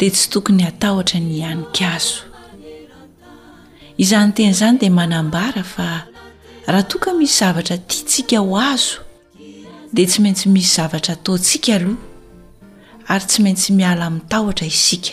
[0.00, 2.16] dia tsy tokony atahotra ny anikazo
[4.02, 5.88] izany tena izany dia manambara fa
[6.66, 8.98] raha toka misy zavatra tiatsika ho azo
[9.92, 11.96] dia tsy maintsy misy zavatra ataontsika aloha
[13.12, 15.12] ary tsy maintsy miala mitahotra isika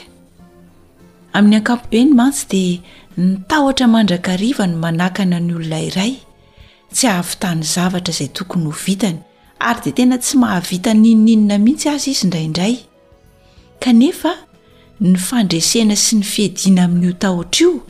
[1.35, 2.81] amin'ny ankampobe ny mantsy dia
[3.27, 6.13] nitahotra mandrakariva ny manakana ny olona iray
[6.95, 9.19] tsy ahafitany zavatra izay tokony ho vitany
[9.59, 12.75] ary dia tena tsy mahavita ny inoninona mihitsy azy izy ndraindray
[15.03, 17.85] ny fandresena sy ny fiedina amin'io tahotra io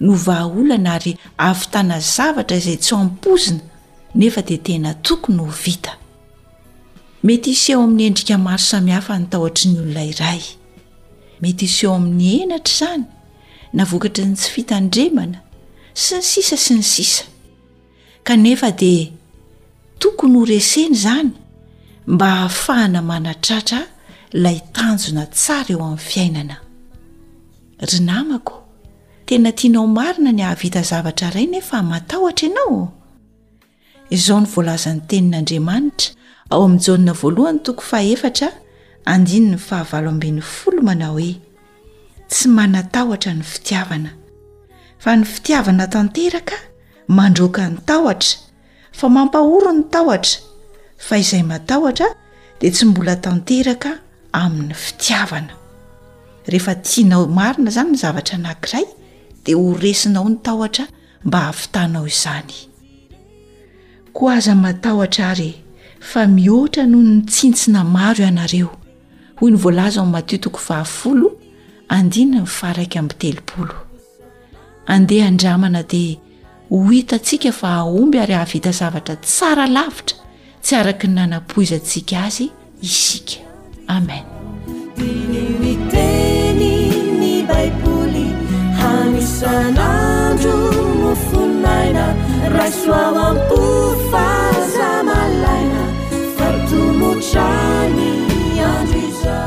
[0.00, 3.60] no vahaolana ary avytana zavatra izay tsy ampozina
[4.14, 5.92] nefa dia tena tokony ho vita
[7.24, 10.40] mety is eo amin'ny andrika maro samihafa nytahotr' ny olona iray
[11.42, 13.04] mety is eo amin'ny enatra izany
[13.72, 15.38] navokatry ny tsy fitandremana
[15.94, 17.24] sy ny sisa sy ny sisa
[18.22, 19.08] kanefa dia
[19.98, 21.30] tokony ho reseny izany
[22.06, 23.80] mba hahafahana manatratra
[24.42, 26.56] lay tanjona tsara eo amin'ny fiainana
[27.86, 28.56] ry namako
[29.28, 32.80] tena tianao marina ny hahavita zavatra irainy efa matahotra ianao
[34.16, 36.08] izao ny voalazan'ny tenin'andriamanitra
[36.52, 38.48] ao amin'njan voalohany toko faefatra
[39.12, 41.30] andiny ny fahavalo amben'ny folo mana hoe
[42.30, 44.10] tsy manatahotra ny fitiavana
[45.02, 46.56] fa ny fitiavana tanteraka
[47.16, 48.32] mandroka ny taotra
[48.98, 50.36] fa mampahoro ny taotra
[51.06, 52.06] fa izay matahtra
[52.58, 54.02] dia tsy mbola tanteraka
[54.42, 55.54] amin'ny fitiavana
[56.50, 58.86] rehefa tianao marina zany ny zavatra nankiray
[59.44, 60.84] dia ho resinao ny tahotra
[61.24, 62.54] mba hahavitanao izany
[64.20, 65.50] o aza matahotra ary
[66.10, 68.70] fa mihoatra noho ny tsintsina maro ianareo
[69.38, 71.28] hoy ny volaza ami'nmatiotoko vahafolo
[71.88, 73.68] anna mifarai amyteopoo
[74.94, 76.18] andeha andramana di
[76.70, 80.16] ho itantsika fa aomby ary ahavita zavatra tsara lavitra
[80.64, 82.46] tsy araka ny nanampoiza ntsika azy
[82.82, 83.44] isi
[83.88, 84.24] amen
[84.96, 86.72] diny iteny
[87.20, 88.26] ny baikoli
[88.80, 90.58] hamisananro
[91.02, 92.04] nofonnaina
[92.56, 93.58] rasoaoampo
[94.10, 95.82] fazamalaina
[96.36, 98.06] fartomotrany
[98.68, 99.38] aniza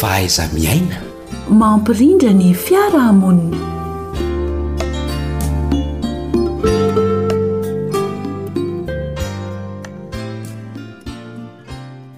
[0.00, 0.96] faaiza miaina
[1.50, 3.77] mampirindrany fiarahamonny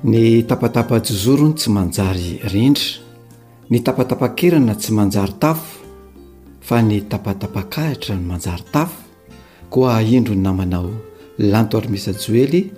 [0.04, 3.04] ny tapatapa jozorony tsy manjary rindra
[3.70, 5.84] ny tapatapakirana tsy manjary tafo
[6.64, 8.96] fa ny tapatapakahitra ny manjary tafo
[9.68, 10.88] koa indro ny namanao
[11.38, 12.72] lanto arymisa joely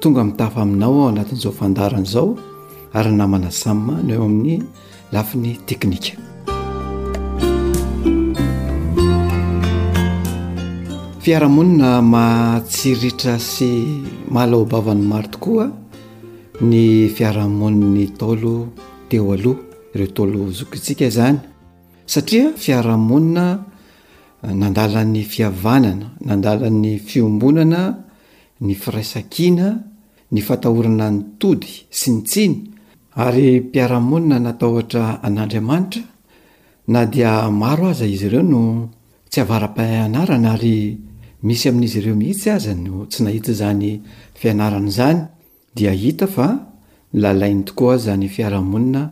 [0.00, 2.38] tonga mitafa aminao ao anatin'izao fandarana izao
[2.94, 4.62] ary namana samymany eo amin'ny
[5.12, 6.14] lafiny teknika
[11.26, 13.66] fiarahamonina mahatsiritra sy
[14.30, 15.68] malaobavany maro tokoa
[16.60, 18.66] ny fiaramoni'ny talo
[19.08, 19.60] teo aloha
[19.94, 21.38] ireo taolo zokitsika zany
[22.06, 23.62] satria fiarahamonina
[24.42, 27.98] eh, nandalany fiavanana nandalany fiombonana
[28.60, 29.78] ny firaisakiana
[30.32, 32.54] ny fatahorana nytody sy nitsiny
[33.14, 36.02] ary mpiarahamonina natahotra an'andriamanitra
[36.88, 38.88] na dia maro aza izy ireo no
[39.30, 40.98] tsy avaram-pianarana ary
[41.42, 44.02] misy amin'izy ireo mihitsy aza no tsy nahita zany
[44.34, 45.22] fianarana izany
[45.76, 46.66] ihitafa
[47.12, 49.02] lalainy tooa zany fiarahmonina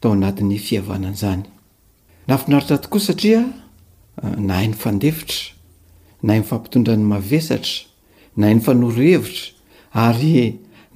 [0.00, 3.46] tao anat'y fiavanan'zanyafinaitra tokoa satria eh,
[4.48, 7.76] nahanoandeiranahn fampitondrany mavesatra
[8.40, 9.52] nahano fanorhevitra
[10.04, 10.44] ary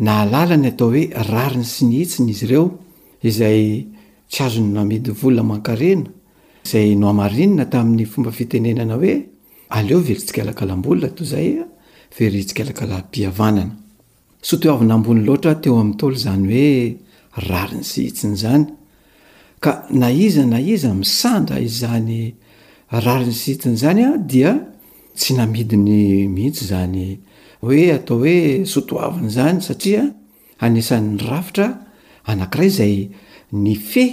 [0.06, 2.64] nahalalany atao hoe rariny sy nihitsiny izy ireo
[3.28, 3.62] izay
[4.30, 6.06] tsy azony namidivolna mankarena
[6.66, 9.14] izay noamarinina tamin'ny fomba fitenenana hoe
[9.76, 13.68] aeo veritsiklka labolna toy zayveritsiklkalapiaanana eh?
[14.42, 16.98] sotoavina ambony loatra teo amin'nytolo zany hoe
[17.48, 18.66] rari ny shitsiny zany
[19.60, 22.34] ka na iza na iza misandra izany
[22.90, 24.52] rari ny sihitsiny zany a dia
[25.18, 27.18] tsy namidi ny mihitsy zany
[27.62, 30.04] hoe atao hoe sotoaviny zany satria
[30.60, 31.66] anesanyny rafitra
[32.30, 32.94] anankiray izay
[33.52, 34.12] ny feh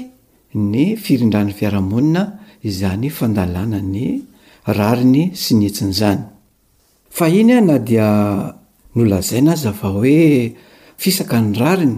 [0.54, 2.24] ny firindrany fiarahamonina
[2.66, 4.25] izany fandalana ny
[4.66, 6.21] rariny sinhitsiny zany
[7.13, 8.10] fa iny a na dia
[8.95, 10.56] nolazainazava hoe
[11.01, 11.95] fisaka ny rariny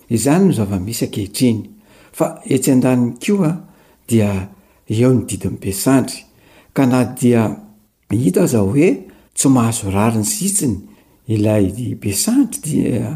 [0.09, 1.72] izany no zavamisy ankehitriny
[2.17, 3.53] fa etsy an-daniny keo a
[4.09, 4.29] dia
[4.93, 6.21] eo ny didin' besandry
[6.75, 7.43] ka na dia
[8.11, 8.89] hita zao hoe
[9.37, 10.77] tsy mahazo rariny sitsiny
[11.33, 11.65] ilay
[12.01, 13.07] besandry dia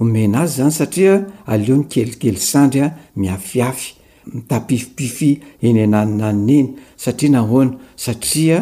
[0.00, 1.14] omena azy zany satria
[1.52, 2.86] aleo ny kelikely sandrya
[3.20, 3.88] miafiafy
[4.34, 5.32] mitapifipify
[5.66, 7.66] eny ananna nena satria nahna
[8.04, 8.58] satria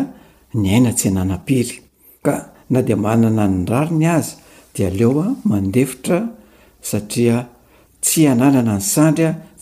[0.60, 1.74] ny aina tsy ananapiry
[2.26, 2.34] ka
[2.70, 4.30] na de manana ny rariny azy
[4.74, 6.18] di aleoa mandefitra
[6.90, 7.36] satria
[8.04, 9.30] tsy ananana ny sandrya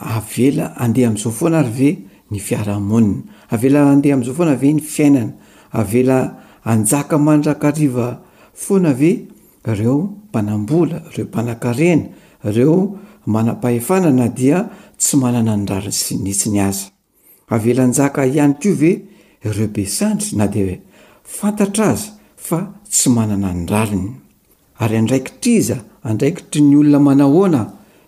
[0.00, 1.98] avela andeha ami'izao foana ary ve
[2.30, 5.32] ny fiarahmonina avela andeha amin'izao foana ve ny fiainana
[5.72, 8.20] avela anjaka manrakariva
[8.54, 9.28] foana ve
[9.68, 9.98] ireo
[10.30, 12.06] mpanambola ireo mpanankarena
[12.44, 16.88] ireo manam-pahefana na dia tsy manana ny rariny sy nisiny aza
[17.48, 18.92] avelaanjaka ihany ko ve
[19.44, 20.78] ireobesandry na dea
[21.24, 24.08] fantatra azy fa tsy manana ny rariny
[24.78, 27.62] ary andraikitra za andraikitry ny olona manahoana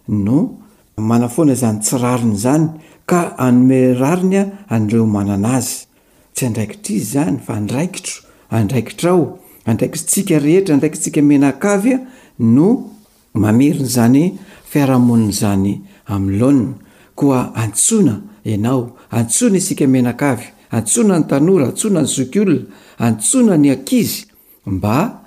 [0.08, 0.61] no
[0.96, 2.66] mana foana izany tsirariny zany
[3.06, 5.86] ka anome rarinya andireo manana azy
[6.34, 11.98] tsy andraikitr' izy zany fa andraikitro andraikitra ao andraikitsika rehetra andraikitsika mena kavya
[12.38, 12.90] no
[13.34, 14.38] mamerina zany
[14.70, 16.74] fiarahamonina zany am'nylaonna
[17.14, 22.66] koa antsona ianao antsona isika menakavy antsona ny tanora antsona ny zok olona
[22.98, 24.26] antsona ny akizy
[24.66, 25.20] mba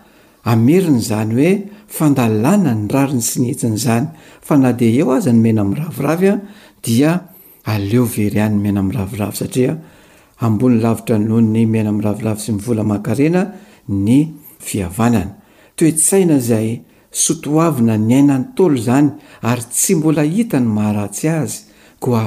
[0.44, 1.52] ameriny zany hoe
[1.98, 4.08] fandalàna ny rariny sy nihisiny zany
[4.46, 6.40] fa na de eo aza ny maina miravoravy an
[6.84, 7.12] dia
[7.74, 9.74] aleo veryan'ny miaina-miraviravy satria
[10.46, 13.42] ambony lavitra nloh ny miainamraviravy sy mivolamakarena
[14.08, 14.18] ny
[14.68, 15.32] fiavanana
[15.78, 16.70] toetsaina izay
[17.24, 19.10] sotoavina ny ainany taolo zany
[19.50, 21.56] ary tsy mbola hita ny maharatsy azy
[22.04, 22.26] koa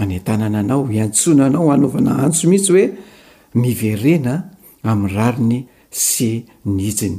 [0.00, 2.86] an ean-tanana anao iantsonanao anaovana hantso mihitsy hoe
[3.62, 4.34] miverena
[4.90, 5.58] amin'ny rariny
[6.04, 6.30] sy
[6.74, 7.18] nyhisiny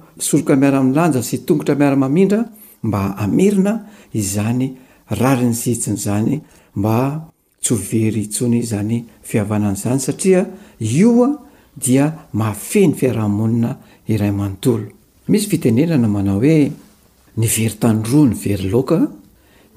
[0.17, 2.45] soroka miarami'nylanja sy tongotra miaramamindra
[2.83, 4.75] mba amirina izany
[5.09, 6.41] rari ny sihitsinyzany
[6.75, 7.27] mba
[7.61, 10.45] tsy hovery itsony zany fiavanan'zany satria
[10.79, 11.29] ioa
[11.75, 13.71] dia mafe ny fiarahmonina
[14.07, 14.87] iray manontolo
[15.31, 16.71] misy fitenenana manao hoe
[17.37, 18.99] ny very tanroa ny very laoka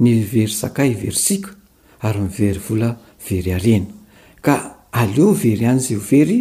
[0.00, 1.54] ny very sakay ivery sika
[2.02, 2.90] ary myvery vola
[3.28, 3.86] very arena
[4.42, 6.40] ka aleo very any zy overy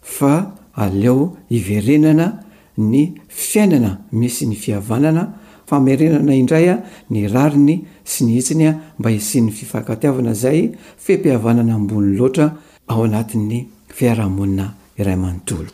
[0.00, 2.45] fa aleo iverenana
[2.78, 5.32] ny fiainana misy ny fihavanana
[5.68, 6.78] famerenana indraya
[7.10, 12.52] ny rariny sy ny hitsinya mba isin'ny fifaakatiavana zay fimpihavanana ambony loatra
[12.88, 14.66] ao anatin'ny fiarahamonina
[14.98, 15.70] iray amanontolo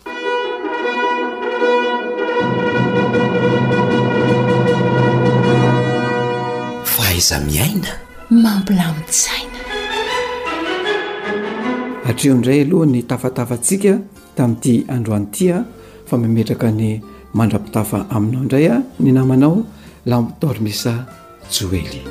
[6.95, 7.89] fa hiza miaina
[8.31, 9.59] mampilamisaina
[12.07, 13.99] atreo indray aloha ny tafatafantsika
[14.39, 15.65] tami'iti androanytia
[16.17, 17.01] fmimetraka ny
[17.35, 19.65] mandrapitafa aminao indray a ny namanao
[20.07, 20.93] la mpitormisa
[21.49, 22.05] joely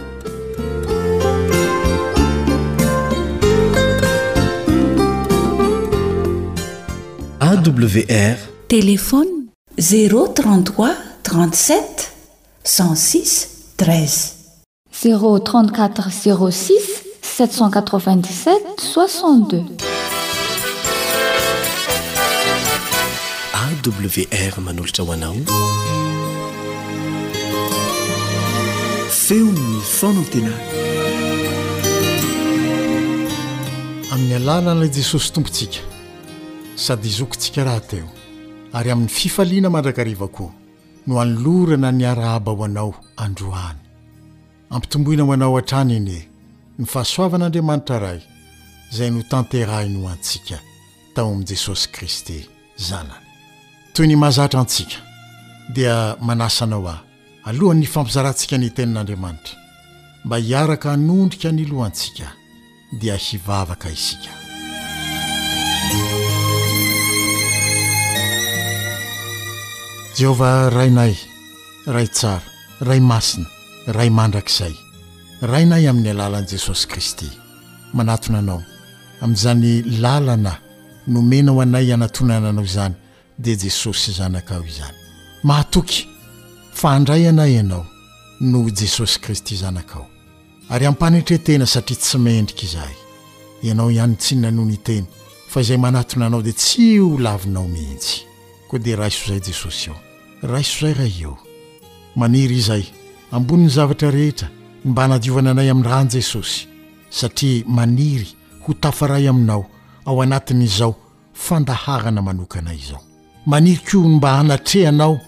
[7.50, 8.38] awr
[8.74, 9.32] telefôny
[9.78, 12.10] 033 37
[12.66, 13.46] 16
[13.78, 14.34] 13
[14.90, 16.90] 034 06
[17.22, 19.91] 787 62
[23.90, 25.36] wr manolotra ho anao
[29.10, 30.54] feony ny fanan tena
[34.14, 35.80] amin'ny alalana i jesosy tompontsika
[36.76, 38.10] sady hizokontsika raha teo
[38.74, 40.52] ary amin'ny fifaliana mandrakariva koa
[41.08, 43.80] no hanolorana niarahaba ho anao androany
[44.70, 46.20] ampitomboina ho anao ha-trany ene
[46.80, 48.20] no fahasoavan'andriamanitra ray
[48.92, 50.60] izay notanterahinoh antsika
[51.16, 52.40] tao amin'i jesosy kristy
[52.78, 53.21] zanany
[53.94, 54.96] toy ny mazatra antsika
[55.74, 56.98] dia manasaanao aho
[57.46, 59.56] alohan ny fampizarantsika ny tenin'andriamanitra
[60.26, 62.28] mba hiaraka hanondrika ny lohantsika
[63.00, 64.30] dia hivavaka isika
[70.18, 71.16] jehovah rainay
[71.88, 72.42] ray tsara
[72.82, 73.46] ray masina
[73.88, 74.74] ray mandrakizay
[75.42, 77.30] rainay amin'ny alalan'i jesosy kristy
[77.94, 78.64] manatona anao
[79.22, 80.58] amin'izany lalana
[81.08, 82.96] nomena ho anay anatonananao izany
[83.42, 84.98] dia jesosy zanakaao izany
[85.50, 86.06] mahatoky
[86.80, 87.86] fa andray anay ianao
[88.40, 90.08] no jesosy kristy zanakao
[90.70, 92.96] ary ampanitretena satria tsy mendrika izahay
[93.64, 95.06] ianao ihanyn tsinnanoho ny teny
[95.52, 98.16] fa izay manaton anao dia tsy ho lavinao mihitsy
[98.70, 99.98] koa dia raiso izay jesosy eo
[100.42, 101.38] raiso izay ray eo
[102.16, 102.84] maniry izay
[103.32, 104.48] amboniny zavatra rehetra
[104.86, 106.68] mba nadiovana anay amin'ny rany jesosy
[107.10, 108.28] satria maniry
[108.68, 109.66] ho tafaray aminao
[110.06, 110.96] ao anatin'izao
[111.34, 113.04] fandaharana manokana izao
[113.46, 115.20] maniroko io no mba hanatrehanao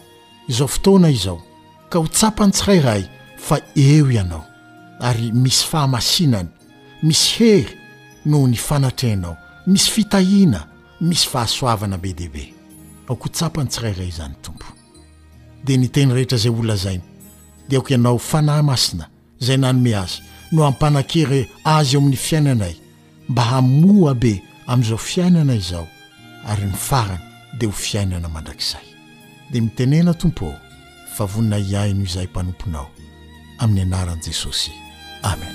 [0.48, 1.42] izao fotoana izao
[1.90, 3.04] ka ho tsapany tsirayray
[3.38, 4.46] fa eo ianao
[5.00, 6.48] ary misy fahamasinany
[7.04, 7.78] misy hery
[8.26, 10.68] noho ny fanatrehanao misy fitahina
[11.02, 12.54] misy fahasoavana be dehibe
[13.10, 14.66] aoka ho tsapany tsirairay zany tompo
[15.64, 17.02] dea nyteny rehetra zay ollazainy
[17.70, 19.08] dea aoko ianao fanahy masina
[19.40, 22.76] zay nanome azy no hampanan-kery azy eo amin'ny fiainanay
[23.30, 25.88] mba hamoabe ami'izao fiainana izao
[26.46, 28.86] ary ny farany dia ho fiainana mandrakiizay
[29.52, 30.60] dia mitenena tompo ôo
[31.16, 32.88] fa vonina iaino izay mpanomponao
[33.62, 34.72] amin'ny anaran'i jesosy
[35.32, 35.54] amen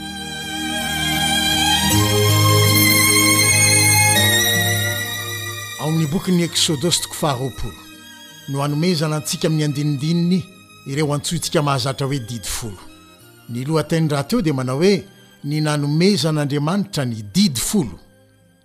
[5.80, 7.78] aoin'ny boky n'y eksôdostiko faharoapolo
[8.48, 10.40] no hanomezana antsika min'ny andinindininy
[10.90, 12.82] ireo antsoi ntsika mahazatra hoe didy folo
[13.48, 14.94] ny lohatainy rateo dia manao hoe
[15.44, 17.96] ny nanomezan'andriamanitra ny didy folo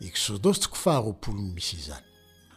[0.07, 2.12] eksôdostiko faharoampolony misy izany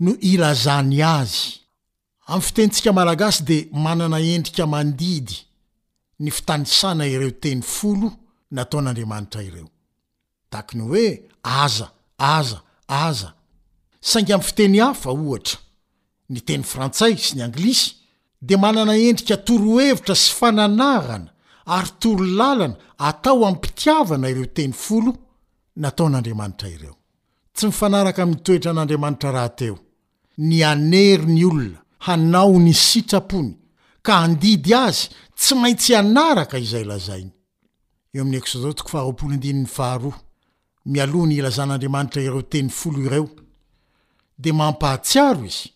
[0.00, 1.58] noilazany azy
[2.26, 5.34] ami'ny fitenntsika malagasy de manana endrika mandidy
[6.22, 8.08] ny fitanisana ireo teny folo
[8.56, 9.68] nataon'andriamanitra ireo
[10.52, 11.06] takny hoe
[11.64, 11.86] aza
[12.36, 12.58] aza
[13.06, 13.30] aza
[14.10, 15.58] saingy m'ny fiteny hafa ohatra
[16.32, 17.86] ny teny frantsay sy ny anglisy
[18.48, 21.28] de manana endrika toroevitra sy fananarana
[21.76, 22.74] ary toro lalana
[23.08, 25.12] atao ami'nypitiavana ireo teny folo
[25.84, 26.94] nataon'andriamanitra ireo
[27.54, 29.76] tsy mifanaraka ami'ny toetra an'andriamanitra rahateo
[30.38, 33.54] ny anery ny olona hanao ny sitrapony
[34.02, 37.34] ka andidy azy tsy maintsy hanaraka izay lazainyoz't
[40.88, 42.24] ie
[43.04, 43.28] ireo
[44.38, 45.72] de mampahasiaro izy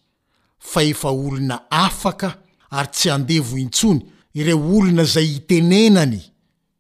[0.59, 2.35] fa efa olona afaka
[2.71, 4.01] ary tsy andevo intsony
[4.35, 6.23] ireo olona zay hitenenany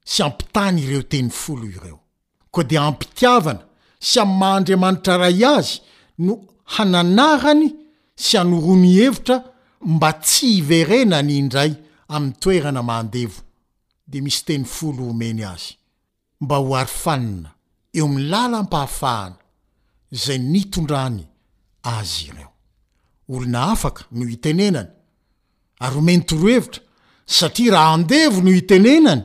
[0.04, 1.98] sy ampitany ireo teny folo ireo
[2.50, 3.60] koa di ampitiavana
[4.00, 5.80] sy amy maha andriamanitra ray azy
[6.18, 7.72] no hananarany
[8.16, 9.42] sy hanorony hevitra
[9.80, 11.74] mba tsy iverenany indray
[12.08, 13.42] aminy toerana mandevo
[14.06, 15.76] de misy teny folo homeny azy
[16.40, 17.50] mba ho ary fanina
[17.92, 19.36] eo aminy lala ampahafahana
[20.10, 21.26] zay nitondrany
[21.82, 22.50] azy ireo
[23.28, 24.88] olona afaka no itenenany
[25.80, 26.82] ary omeny torohevitra
[27.26, 29.22] satria raha andevo no itenenany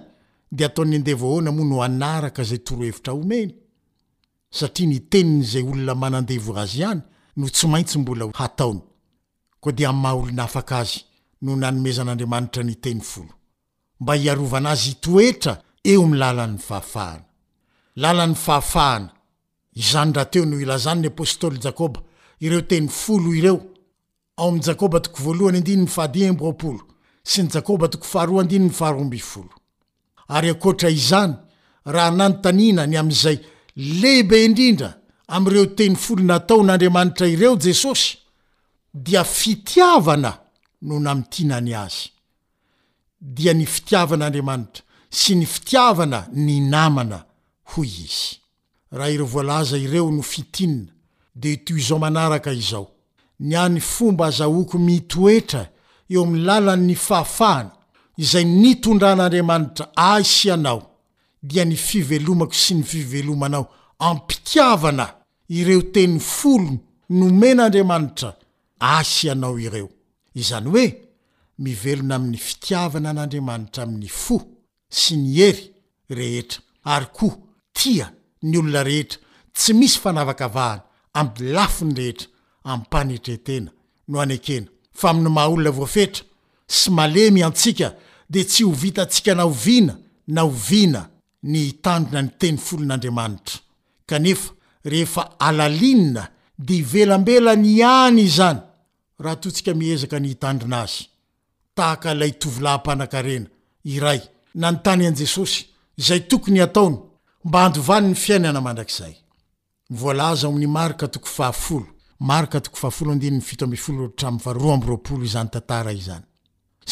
[0.51, 3.53] de ataon'ny andevo oana moa no anaraka zay torohevitra omeny
[4.51, 7.01] satria ny tenin' zay olona manandevo razy ihany
[7.39, 8.79] no tsomaintsy mbola hataony
[9.61, 10.99] ko di maolonafak azy
[11.41, 13.33] noo nanomezan'andriamanitra ny teny folo
[13.99, 17.21] mba iarovanazy toetra eo mlalanny afany
[18.03, 19.09] aafan
[19.75, 21.99] nyateo no ilzanny apôstôly jaba
[22.39, 22.61] eo
[28.43, 29.17] ny
[30.35, 31.33] yar izany
[31.85, 33.39] raha nanotanina ny amzay
[33.75, 34.98] lehibe indrindra
[35.35, 38.17] am'ireo teny folonataon'andriamanitra ireo jesosy
[38.93, 40.31] dia fitiavana
[40.81, 42.09] no namitianany azy
[43.21, 47.21] dia ny fitiavan'andriamanitra sy ny fitiavana ny namana
[47.75, 48.39] hoy izy
[48.91, 50.89] raha ireo voalaza ireo no fitinina
[51.35, 52.89] de toy izao manaraka izao
[53.39, 55.67] ny any fomba azahoako mitoetra
[56.09, 57.71] eo amin'ny lalan ny fahafahana
[58.17, 60.81] izay nitondràn'andriamanitra asy anao
[61.43, 63.69] dia ny fivelomako sy ny fivelomanao
[63.99, 65.18] ampitiavana
[65.49, 66.77] ireo teny folo
[67.17, 68.29] nomen'andriamanitra
[68.79, 69.89] asy ianao ireo
[70.41, 70.85] izany hoe
[71.63, 74.37] mivelona amin'ny fitiavana an'andriamanitra amin'ny fo
[74.99, 75.57] sy ny hery
[76.19, 76.59] rehetra
[76.93, 77.33] ary koa
[77.77, 78.07] tia
[78.47, 79.19] ny olona rehetra
[79.57, 80.81] tsy misy fanavakavahana
[81.19, 82.27] amy lafiny rehetra
[82.73, 83.71] ampanetretena
[84.07, 84.67] no anekena
[84.99, 86.23] fa aminy maha olona voafetra
[86.77, 87.87] sy malemy antsika
[88.33, 89.93] de tsy ho vitantsika na ho vina
[90.27, 91.01] na ho vina
[91.51, 93.57] ny itandrona ny teny folon'andriamanitra
[94.09, 94.58] e
[94.89, 96.23] rehefa alalinina
[96.57, 98.59] de ivelambela ny any izany
[99.23, 100.97] raha totsika miezaka ny itandrina azy
[101.75, 103.47] tahaka lay tovolahm-panankarena
[103.95, 104.19] iray
[104.61, 105.61] nanytany an' jesosy
[106.05, 106.95] zay tokony ataony
[107.47, 109.13] mba andovany ny fiainana mandrakzay
[109.99, 111.53] vza mi'ny akatoko aa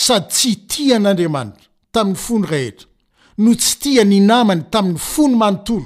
[0.07, 2.87] sady tsy tian'andriamanitra tamin'ny fony rahetra
[3.41, 5.85] no tsy tia ny namany tamin'ny fony aotoo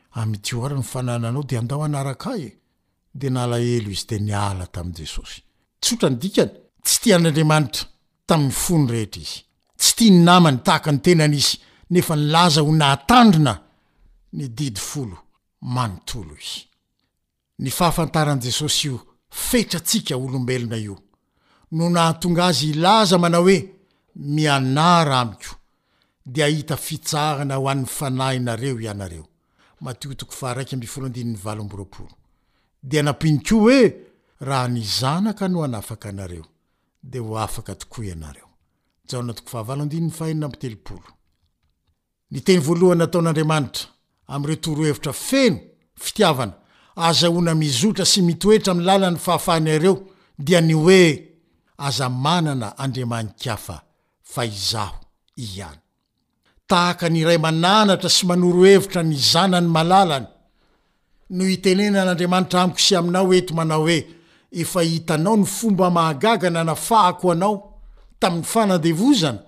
[0.17, 2.09] nyanaaaoaaditatayonyehea
[6.91, 7.17] sy ia
[9.99, 11.55] ny namany tahaka ny tenan'izy
[11.89, 13.53] nefa nlaza ho nahtandrina
[17.59, 18.97] ny fahafantaran' jesosy io
[19.49, 20.95] fetra atsika olombelona io
[21.75, 23.57] no nahatonga azy ilaza manao hoe
[24.33, 25.53] mianara amiko
[26.25, 29.25] de ahita fijahana ho any fanahynareo ianareo
[29.81, 32.13] matotoko farakmfolodinny valobroolo
[32.83, 33.81] de nampiniko hoe
[34.47, 36.45] raha ny zanaka nohanafaky anareo
[37.03, 38.49] de ho afaka tokoy anareo
[42.31, 43.87] ny teny voalohany nataon'andramanitra
[44.33, 45.59] amretoro hevitra feno
[46.03, 46.53] fitiavana
[47.07, 49.95] aza hona mizotra sy mitoetra amy lalan ny fahafahny reo
[50.45, 51.03] dia ny oe
[51.85, 53.77] aza manana andriamanik afa
[54.33, 54.97] fa izaho
[55.45, 55.80] iany
[56.71, 60.27] tahaka nyiray mananatra sy manorohevitra ny zanany malalany
[61.35, 63.97] noho itenenan'andriamanitra amikosy aminao eto manao hoe
[64.61, 67.53] efa hitanao ny fomba mahagagana nafahko anao
[68.21, 69.39] tamin'ny fanandevozana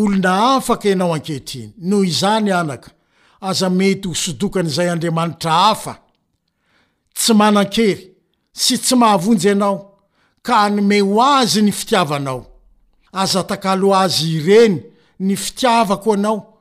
[0.00, 2.90] olona afaky ianao ankehitriny noho izany anaka
[3.48, 5.94] aza mety hosodokan'zay andriamanitra afa
[7.16, 8.02] tsy manan-kery
[8.62, 9.74] sy tsy mahavonjy ianao
[10.46, 12.40] ka anome ho azy ny fitiavanao
[13.22, 14.76] aza takalo azy ireny
[15.18, 16.58] ny fitiavako anao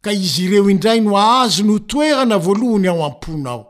[0.00, 3.62] ka izy ireo indray no ahazo no toerana voalohany ao am-pon ao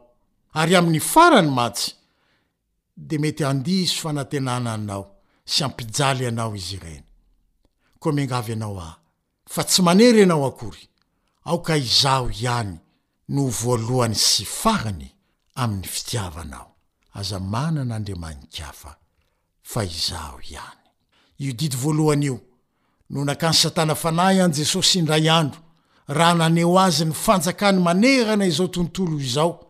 [0.61, 1.89] ary amin'ny farany matsy
[2.97, 5.05] de mety andisy fanantenana nao
[5.53, 7.05] sy ampijaly anao izy reny
[7.99, 8.99] ko mengavy anao a
[9.53, 10.85] fa tsy manery anao akory
[11.49, 12.77] aoka izao ihany
[13.35, 15.09] no voalohany sy farany
[15.63, 16.61] aminny itiavana
[21.43, 22.37] iodi voohanyio
[23.13, 25.61] nonakany satana fanahy an' jesosy indray andro
[26.09, 29.61] raha naneo azy ny fanjakany manehana izao tontolo izao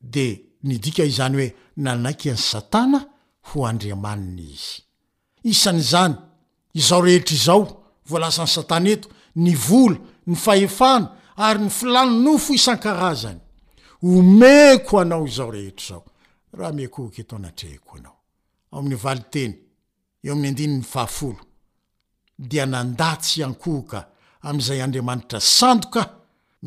[0.00, 3.04] de ndika izany oe nanaky any satana
[3.42, 4.82] ho andriamann' izy
[5.42, 6.14] isan'zany
[6.74, 9.08] izao rehetraizao voalasan'ny satany eto
[9.44, 9.98] ny vola
[10.30, 11.08] ny fahefana
[11.46, 13.40] ary ny filanonofo isan-karazany
[14.72, 16.04] eko anao ao reeooh
[22.76, 24.00] nandatsy ankohoka
[24.48, 26.02] amizay andriamanitra sandoka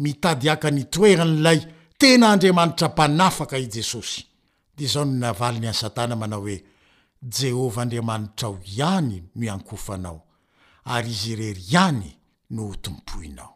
[0.02, 1.60] mitady aka ny toeran'lay
[2.00, 4.22] tena andriamanitra mpanafaka i jesosy
[4.78, 6.64] de zao ny navaliny ansatana mana oe
[7.38, 9.24] jeova andrmanitraanyn
[10.90, 12.10] ary izy rery ihany
[12.50, 13.56] no tompoinao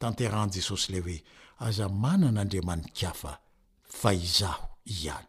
[0.00, 1.20] tanterahan'i jesosy ley hoe
[1.58, 3.38] aza manan'andriamanitkafa
[4.00, 5.26] fa izaho ihany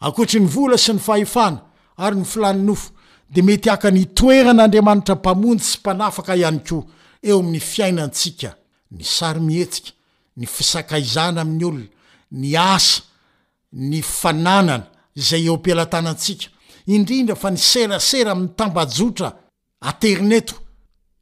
[0.00, 1.60] akoatry ny vola sy ny fahefana
[1.96, 2.90] ary ny filany nofo
[3.30, 6.84] de mety aka ny toeran'andriamanitra mpamonjy sy mpanafaka ihany koa
[7.22, 8.54] eo amin'ny fiainantsika
[8.90, 9.92] ny sary mihetsika
[10.36, 11.88] ny fisakaizana amin'ny olona
[12.40, 13.02] ny asa
[13.72, 16.48] ny fananana zay eo ampelatanantsika
[16.86, 19.43] indrindra fa ny serasera amin'ny tambajotra
[19.84, 20.54] anterneto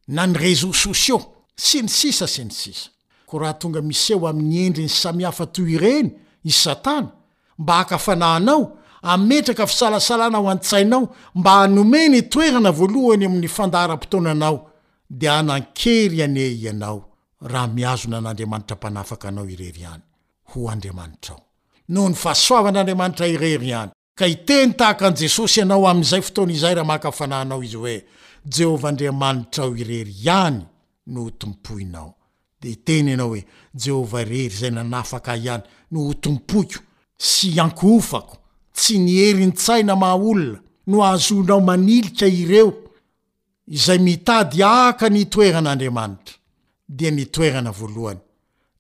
[0.08, 1.18] na ny rése sosia
[1.58, 2.90] sy ni sisa sy n sisa
[3.26, 6.08] ko rahatonga miseo amin'y endriny samiafa to reny
[6.44, 7.10] i satana
[7.58, 11.02] mba akafananao ametraka fisalasalana o an-tsainao
[11.34, 14.56] mba anomeny toerana voalohany amin'ny fandara-potonanao
[15.10, 16.98] de anankeryane ianao
[17.52, 21.36] raha miazona n'anamantra mpanafaka anao ireranyho ao
[21.88, 27.62] noo ny fahasoavan'andramantra irery any k iteny tahak an jesosy ianao am'zay fotoanaizay rah makafananao
[27.64, 27.96] izy oe
[28.44, 30.64] jehovah andriamanitra o irery ihany
[31.06, 32.14] no htompoinao
[32.60, 33.44] de iteny anao hoe
[33.84, 36.78] jehova rery zay nanafaka ihany no hotompoiko
[37.18, 38.36] sy ankofako
[38.74, 42.72] tsy ny eri ntsaina maha olona no ahazonao manilika ireo
[43.68, 46.34] izay mitady aka ny toeran'andriamanitra
[46.88, 48.20] dia nitoerana voalohany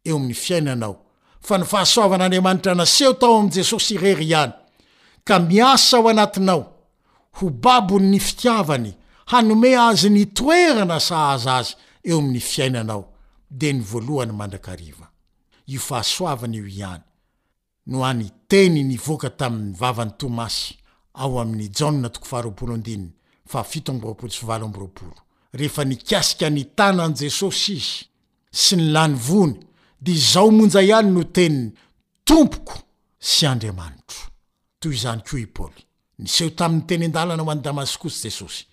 [0.04, 0.96] eo amin'ny fiainanao
[1.40, 4.52] fa ny fahasoavan'andriamanitra naseho tao am' jesosy irery ihany
[5.24, 6.62] ka miasa ao anatinao
[7.32, 8.92] ho babon ny fitiavany
[9.32, 11.72] hanome azy ny toerana sa aza azy
[12.04, 13.02] eo amin'ny fiainanao
[13.60, 13.72] yo y
[24.44, 25.12] ny ta
[25.56, 28.04] rehefa nikasika ny tanan' jesosy izy
[28.50, 29.56] sy ny lanyvony
[30.00, 31.70] de izao monja ihany no teniy
[32.24, 32.72] tompoko
[33.20, 34.20] sy andriamanitro
[34.80, 35.82] toy zany koa i paoly
[36.18, 38.71] niseho tamin'ny teny n-dalana ho an'ny damasikosy jesosy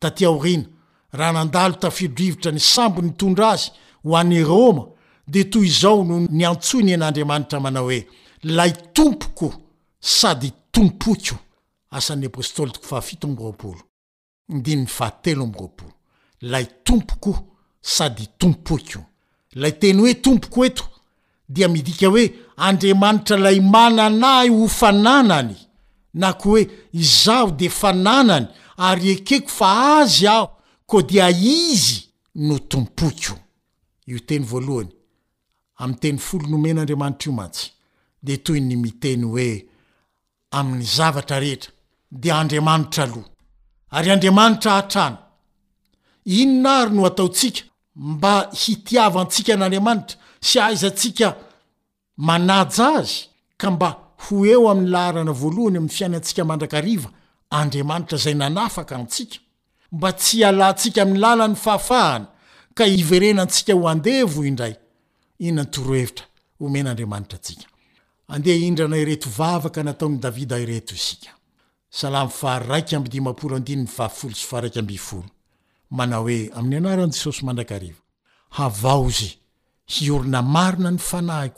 [0.00, 0.64] ttyorina
[1.12, 3.70] raha nandalo tafidroivotra ny sambo ny tondra azy
[4.04, 4.84] ho an'ny roma
[5.28, 8.06] de toy izao noho ny antsony an'andriamanitra manao hoe
[8.42, 9.52] lay tompoko
[10.00, 11.16] sady tompokolay
[16.84, 17.38] tompoko
[17.82, 18.98] sady tompoko
[19.52, 20.84] lay teny hoe tompoko eto
[21.48, 25.56] dia midika hoe andriamanitra lay manan ay ho fananany
[26.14, 28.46] na ko hoe izaho de fananany
[28.86, 29.68] ary ekeko fa
[30.00, 30.48] azy aho
[30.86, 33.34] ko dia izy no tompoko
[34.10, 34.90] io teny voalohany
[35.82, 37.66] ami'y teny folo nomen'andriamanitra io mantsy
[38.26, 39.50] de toy ny miteny hoe
[40.58, 41.70] amin'ny zavatra rehetra
[42.22, 43.28] de andriamanitra aloha
[43.96, 45.18] ary andriamanitra hatrana
[46.40, 47.62] inona ary no ataotsika
[48.10, 50.14] mba hitiavantsika n'andriamanitra
[50.46, 51.28] sy ahiza antsika
[52.28, 53.18] manaja azy
[53.60, 53.88] ka mba
[54.22, 57.10] ho eo amin'ny laharana voalohany ami'ny fiainantsika mandrakariva
[57.58, 59.36] andriamanitra zay nanafaka antsika
[59.92, 62.26] mba tsy alantsika amin'ny lalan'ny fahafahana
[62.76, 64.74] ka iverenantsika ho andevo indray
[65.46, 66.24] innantorohevitra
[66.64, 69.16] omena andriamanita sikeooina ny anahyo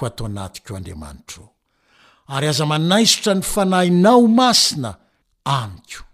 [0.01, 0.25] toato
[0.79, 1.41] andriamanitr
[2.35, 4.91] ary aza manaisotra ny fanahynao masina
[5.45, 6.05] amiko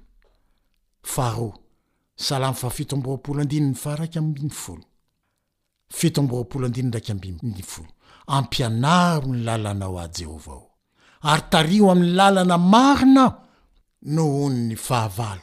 [1.03, 1.53] faharo
[2.17, 4.85] salamy fa fito amborapolo andinyny fa raika ammbiny folo
[5.89, 7.89] fitoamborapolo andiny nraky ambmbiy folo
[8.27, 10.71] ampianaro ny lalana ao a jehovah ao
[11.33, 13.37] ary tario amin'ny lalana marinaa
[14.03, 15.43] noo hony ny fahavalo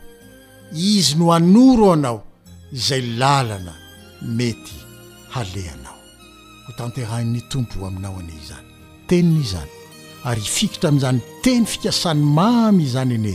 [0.97, 2.17] izy no anoro o anao
[2.77, 3.73] izay lalana
[4.37, 4.77] mety
[5.33, 5.97] halehanao
[6.65, 8.67] hotanterahin'ny tompo aminao ane izany
[9.09, 9.71] teninaizany
[10.29, 13.33] ary ifikitra ami'izany teny fikasany mamy i zany ane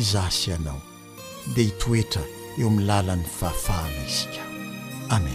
[0.00, 0.80] izasy anao
[1.54, 2.22] dia hitoetra
[2.68, 5.32] omiylalan'ny faafahakaame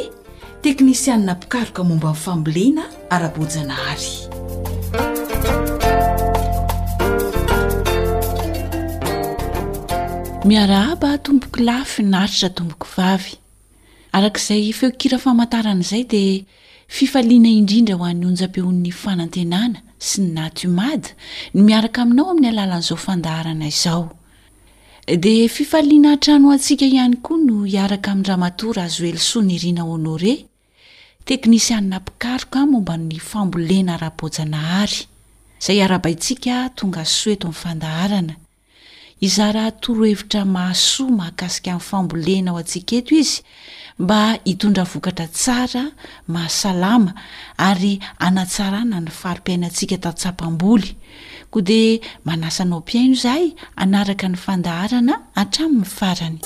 [0.62, 4.10] teknisianna pikaroka momba nyfambolena ara-bojana hary
[10.46, 13.41] miaraaba tomboko lafy natritra tomboko vavy
[14.12, 16.44] arakaizay feo kira famantarana izay dia
[16.88, 21.10] fifaliana indrindra ho any onjam-pehon'ny fanantenana sy ny natiomada
[21.56, 24.04] ny miaraka aminao amin'ny alalan'izao fandaharana izao
[25.26, 30.34] dia fifaliana hatrano antsiaka ihany koa no hiaraka amin'ndrahamatora azo oelosoa ny iriana honore
[31.28, 35.02] teknisianina mpikarika a momba ny fambolena ara-bojana hary
[35.62, 38.36] izay ara-baintsika tonga soeto amin'ny fandaharana
[39.22, 43.38] iza raha torohevitra mahasoa ma hakasika amin'ny fambolenao atsika eto izy
[44.02, 45.84] mba hitondra vokatra tsara
[46.34, 47.12] mahasalama
[47.68, 47.94] ary
[48.28, 50.90] anatsarana ny fari-piainantsika tatsapam-boly
[51.54, 51.82] ko de
[52.28, 53.46] manasanao m-piaino izahay
[53.84, 56.40] anaraka ny fandaharana hatramin'ny farany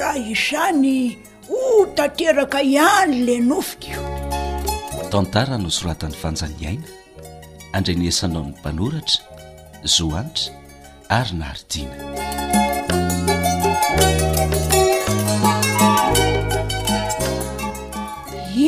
[0.00, 0.96] raha izany
[1.52, 1.60] ho
[1.96, 4.13] tanteraka ihany la nofoka
[5.14, 6.88] tantara no soratan'ny fanjaniaina
[7.78, 9.22] andreneesanao an'ny mpanoratra
[9.94, 10.46] zoantra
[11.16, 11.98] ary naaridiana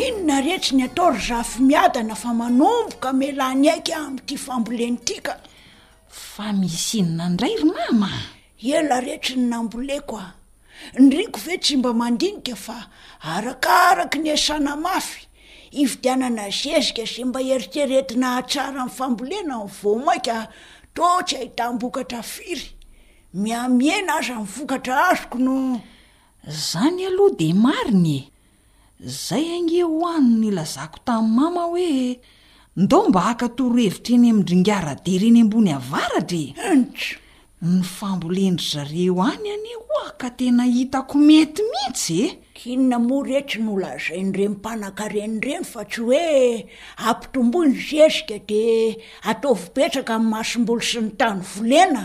[0.03, 5.33] inona rehetra ny atao ry zafo miadana fa manomboka melany aika amin'n'ity fambolenytiaka
[6.33, 8.11] fa misynonandray romama
[8.79, 10.29] ela rehetry ny namboleko a
[11.03, 12.79] nydriko ve tsy mba mandinika fa
[13.35, 15.26] arakaraka ny esana mafy
[15.75, 20.39] ivitianana sezika sy mba eritreretina hatsara min'ny fambolena ny vomain ka
[20.97, 22.67] totsy ahitambokatra firy
[23.43, 25.55] miamiena aza inivokatra azoko no
[26.51, 28.15] izany aloha dia mariny
[29.03, 32.19] e zay ange hohany ny lazako tamin'ny mama hoe
[32.83, 37.25] ndao mba hakatoro hevitra eny amindringara dereny ambony havaratrynto e.
[37.63, 42.29] ny fambolendry zareo any ane oaka tena hitako mety mihitsy e.
[42.55, 46.67] kinona moairehetry noolazain'ire m-mpanan-kareny ireny fa tsy hoe
[47.01, 52.05] ampitomboy ny zesika di ataovipetraka min'ny mahasombolo sy ny tany volena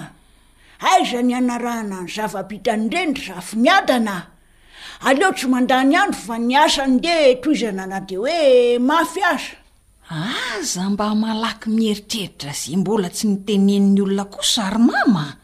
[0.79, 4.23] aiza ny anarahana ny zavabita any reny dry zafy miadanaa
[5.03, 9.57] aleo tsy mandany andro fa ny asany de toizana na di hoe mafy aza
[10.07, 15.40] aza ah, mba malaky mieritreritra zay mbola tsy niteneny olona ko sarymama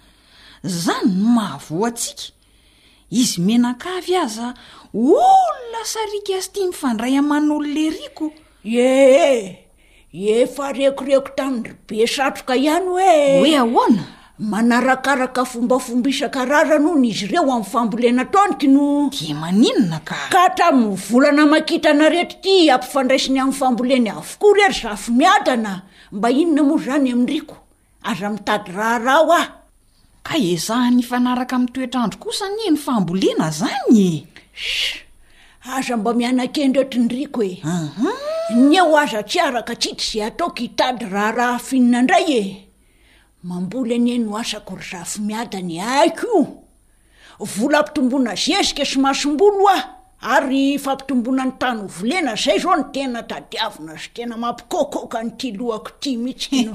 [0.69, 2.31] zany no mavo o atsika
[3.11, 4.47] izy menakavy aza
[5.01, 8.27] olona sariaka azy iti mifandray aman'olona riko
[8.65, 9.65] ee
[10.41, 14.03] efa rekoreko tamin'yrobe satro ka ihany hoe hoe ahona
[14.51, 21.43] manarakaraka fomba fombisa-karara noho ny izy ireo amin'nyfaambolena ataonika no ti maninona ka ka hatramivolana
[21.53, 25.71] makitrana rehetra ty ampifandraisiny amin'ny famboleny avokoa rery zafy miadana
[26.11, 27.55] mba inona moa zany amin'n riko
[28.09, 29.66] aza mitady raharao aho
[30.33, 34.11] ay e zah ny fanaraka ami' toetrandro kosa nye no fambolena zany e?
[35.75, 37.63] aza mba mianakendreoetinriko e
[38.69, 42.67] ny eo aza tsy araka tsy ty zay ataoko hitady raha raha finina indray e
[43.47, 46.27] mamboly anye noasako ry zafi miadany aiko
[47.39, 49.87] io vola mpitomboana zezika sy mahasom-bolo aho
[50.35, 55.89] ary fampitombona ny tano volena zay zao no tena tadiavona zy tena mampikokoka nytia loako
[55.99, 56.73] tia mihitsy ino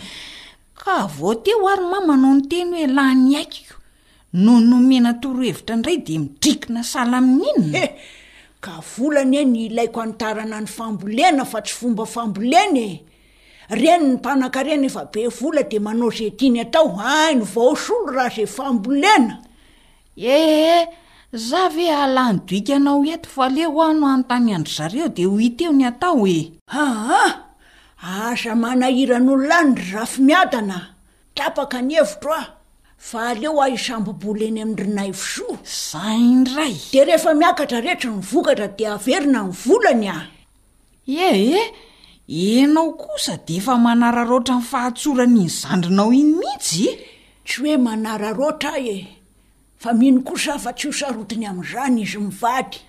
[0.84, 3.74] ka avao te o ary ma manao no teny hoe lahny haikko
[4.42, 7.90] noho nomena torohevitra indray di midrikina sala amin'inona eh
[8.64, 12.94] ka vola ny e ny ilaiko anotarana ny fambolena fa tsy fomba fambolena e
[13.80, 16.88] reno ny mpanankarena efa be vola di manao zay tiany atao
[17.22, 19.34] aino vaosolo raha zay fambolena
[20.16, 20.82] ehe eh,
[21.48, 25.84] za ve ahalany doikanao eto fa lehoahno hanontany andro zareo dia ho hit eo ny
[25.90, 27.34] atao hoe ah, ah.
[28.02, 30.78] aza manahiran'ololany ry rafy miadana
[31.38, 32.50] tapaka ny hevitro aho
[33.10, 38.90] va aleo ah isamboboleny amin'ny rinay vosoa iza indray dia rehefa miakatra rehetra nivokatra dia
[38.98, 40.34] averina ny volany ahy
[41.30, 41.62] ehe
[42.58, 46.92] enao kosa dia efa manararoatra ny fahatsorany iny zandrinao iny mihitsy e.
[47.46, 48.98] tsy hoe manara roatra a e
[49.78, 52.80] fa mihino kosa fa tsy hosarotiny amin'izany izy mivaty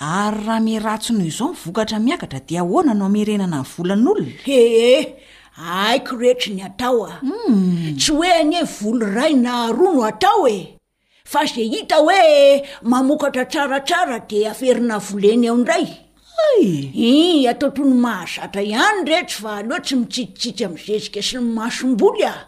[0.00, 5.14] ary raha mi ratsonoho izao nivokatra miagatra dia ahoana no hamerenana ny volan'olona ee
[5.56, 7.20] aiko rehetry ny atao a ah.
[7.20, 7.96] hmm.
[7.96, 10.76] tsy hoe ane volo ray na aroa no atao e
[11.24, 15.86] fa za hita hoe mamokatra tsaratsara de aferina voleny aoindray
[16.60, 22.28] i ataotrony mahazatra ihany rehetry fa aloha tsy mitsisitsitsy mi'y zezika sy n mahasom-boly ao
[22.28, 22.40] ah.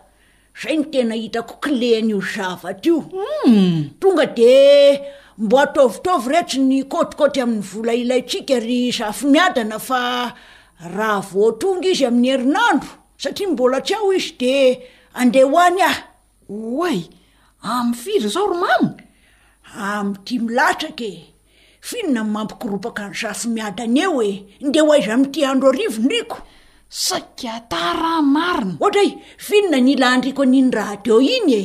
[0.62, 3.90] zay no tena hitako kilehan'io zavataio hmm.
[4.00, 4.52] tonga de
[5.38, 10.34] mbo ataovitaovy rehetsy ny kôtikôty amin'ny vola ilay tsika ry zafy miadana fa
[10.96, 12.90] raha voatonga izy amin'ny herinandro
[13.22, 14.54] satria mbola tsy aho izy de
[15.20, 15.96] andeh hoany ah
[16.58, 16.98] oae
[17.76, 18.92] amy firy zao romamin
[19.90, 21.12] amtia milatrakae
[21.88, 24.32] finina nmampikiropaka ny zafy miadana eo e
[24.66, 26.36] nde oaiza ami'ty andro arivondriko
[27.06, 29.02] sakatara marina ohatra
[29.46, 31.64] finina nyla ndriko aninyrahateo iny e.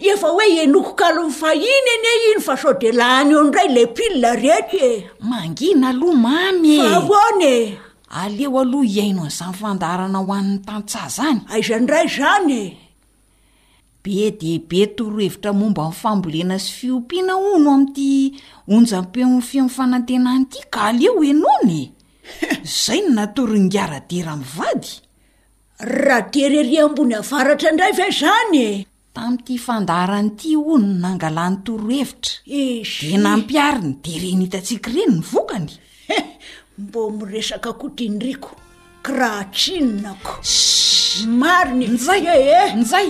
[0.00, 3.86] efa hoe enokokalo ny fahiny eny e iny fa sao di lah any eon'dray lay
[3.96, 7.58] pilna rehetra e mangina aloha mamy eahona e
[8.22, 12.64] aleo aloha hiaino an'izany fandaharana ho an'ny tants aha izany aizan' ray zany e
[14.02, 18.38] be deibe torohevitra momba nnyfambolina sy fiompiana o no amin'ity
[18.74, 21.82] onjampen fin'yfanantenany ity ka aleo enonae
[22.66, 24.90] izay no natory ny giaradera min'ny vady
[25.98, 28.68] raha deryry ambony avaratra andray va zanye
[29.14, 32.32] tami'ity fandaharany ity onono nangalan'ny torohevitra
[33.08, 35.68] de nampiariny de renhitantsikirino ny vokany
[36.84, 38.50] mbo miresaka kotindriko
[39.04, 42.22] kirahatrinonakomariny nizay
[42.80, 43.08] nizay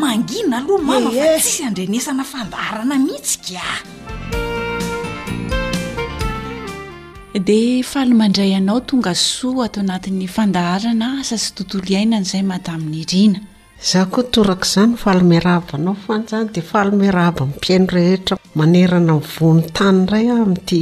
[0.00, 1.18] mangina aloha mamaf
[1.50, 3.70] sy andrenesana fambaarana mihitsykah
[7.46, 13.40] dia fahalimandray ianao tonga soa atao anatin'ny fandaharana sa sy tontolo iaina an'izay mahatamin'ny irina
[13.82, 20.40] za ko torak' zany falmearahavanao fan any de fahalmerahavanpiaino rehetra manerana ivonytany inray a ah,
[20.44, 20.80] ami'ity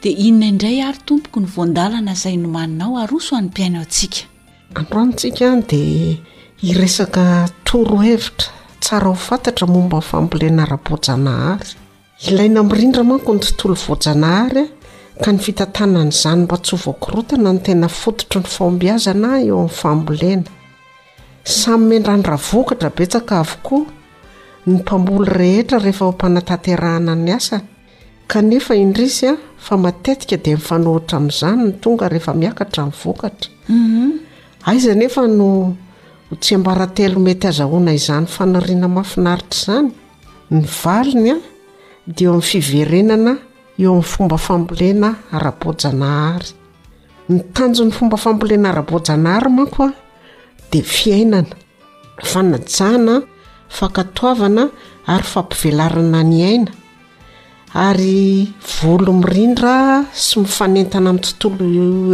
[0.02, 5.56] d inona indray ary tompoko ny voandaana izay nomaninao ay o soan'ny mpiainao tsiaandroantsika a
[5.70, 6.16] dia
[6.70, 7.24] iesaka
[7.68, 8.48] toro hevitra
[8.84, 11.72] tsara ho fantatra momba fambolena ra-pojanahay
[12.30, 14.66] ilaina mirindra manko ny tontolo voajanaharya
[15.24, 20.48] ka ny fitantana n' izany mba tsy ovokrotana no tena fototro ny fambiazana eoa'nyfambolena
[21.44, 27.66] samy endrandra vokatrabetska ko n mpamoly rehetra rehefa hmpanataterahana ny asany
[28.30, 29.38] kea indrisy a
[29.76, 30.88] mhm.
[37.20, 39.90] mety azaonazayfanina mafinaritra zany
[40.52, 41.42] nyvaiy
[42.08, 43.34] dia eo amin'ny fiverenana
[43.80, 46.52] eo amin'ny fomba fambolena arabojana hary
[47.30, 49.92] mitanjo 'ny fomba fambolena arabojana hary mako a
[50.72, 51.56] dia fiainana
[52.32, 53.16] fanajana
[53.78, 54.64] fakatoavana
[55.14, 56.72] ary fampivelarana ny aina
[57.86, 61.64] ary volo mirindra sy mifanentana amin'ny tontolo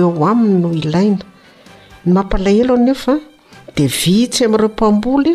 [0.01, 1.23] eo aminy no ilaina
[2.05, 3.13] ny mampalahelo nefa
[3.75, 5.33] di vihtsy amin'ireo mpamboly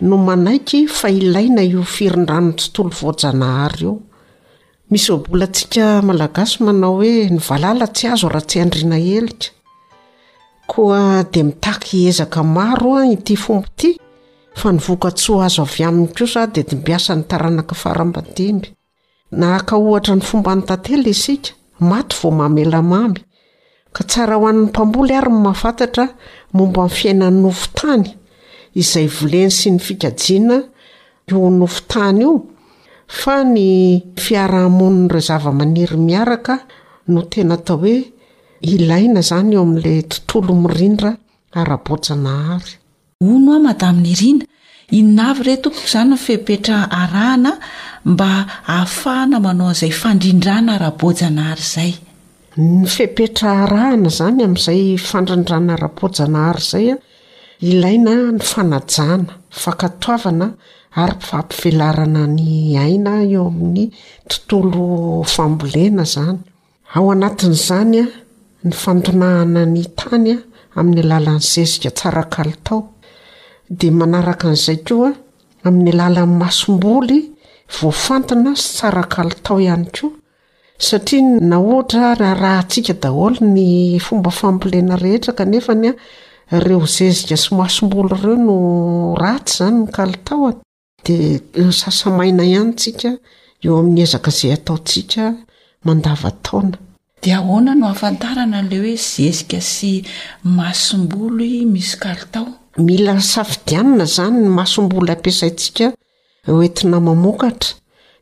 [0.00, 3.94] no manaiky fa ilaina io firindranon tontolo vojanahary o
[4.90, 9.48] misy obola tsika malagasy manao hoe nivalala tsy azo rahatsy andrina elika
[10.76, 13.88] oa di mitaky ezaka maro ay ty fombi ty
[14.60, 18.68] fa nivoka tso azo avy aminy ko sa dia dimbiasa ny taranakafaramadimby
[19.40, 21.50] nahaka ohatra ny fomba nytantela isika
[21.90, 23.20] maty vo mamelamamy
[23.94, 26.04] ka tsara ho an'ny mpamboly ary ny mafatatra
[26.52, 28.04] momba n'yfiainany novo tany
[28.76, 30.58] izay voleny sy ny fikajiana
[31.32, 32.32] io nofi tany io
[33.20, 33.68] fa ny
[34.20, 36.54] fiarahamonny ira zavamaniry miaraka
[37.12, 37.96] no tena tao hoe
[38.74, 39.94] ilaina izany eo amin'ila
[40.28, 41.10] tontolo mirindra
[41.60, 42.74] ara-bojana hary
[43.24, 44.46] o no a mada min'ny iriana
[45.00, 47.52] inavy ire tokok izany ny fepetra arahana
[48.12, 48.30] mba
[48.68, 51.92] hahafahana manao 'izay fandrindrana arabojana hary izay
[52.56, 56.96] ny fepetra harahana izany amin'izay fandrandrana arabojana hary izay a
[57.60, 60.46] ilaina ny fanajana fakatoavana
[61.02, 63.86] arympampivelarana ny haina eo amin'ny
[64.28, 64.84] tontolo
[65.34, 66.38] fambolena izany
[66.94, 68.06] ao anatin'izany a
[68.68, 70.40] ny fandonahana ny tany a
[70.80, 72.80] amin'ny alalany zezika tsaraka litao
[73.78, 75.18] dia manaraka an'izay koa a
[75.68, 77.18] amin'ny alalany masomboly
[77.78, 80.10] voafantona sy tsarakalitao ihany koa
[80.86, 83.60] satria naoatra rahraha ntsika daholo ny
[84.06, 85.94] fomba fambolena rehetra kanefany a
[86.50, 88.56] reo zezika sy masomboly ireo no
[89.20, 90.52] ratsy izany ny kalitao a
[91.04, 93.10] dia e, sasamaina ihany ntsika
[93.64, 95.24] eo amin'ny ezaka izay ataontsika
[95.86, 96.78] mandava taona
[97.22, 99.90] di ahoana no hafantarana la hoe zezika sy
[100.58, 102.46] masomboly misy kalitao
[102.86, 105.86] mila safidianina zany ny masomboly ampiasaintsika
[106.48, 107.72] hoentina mamokatra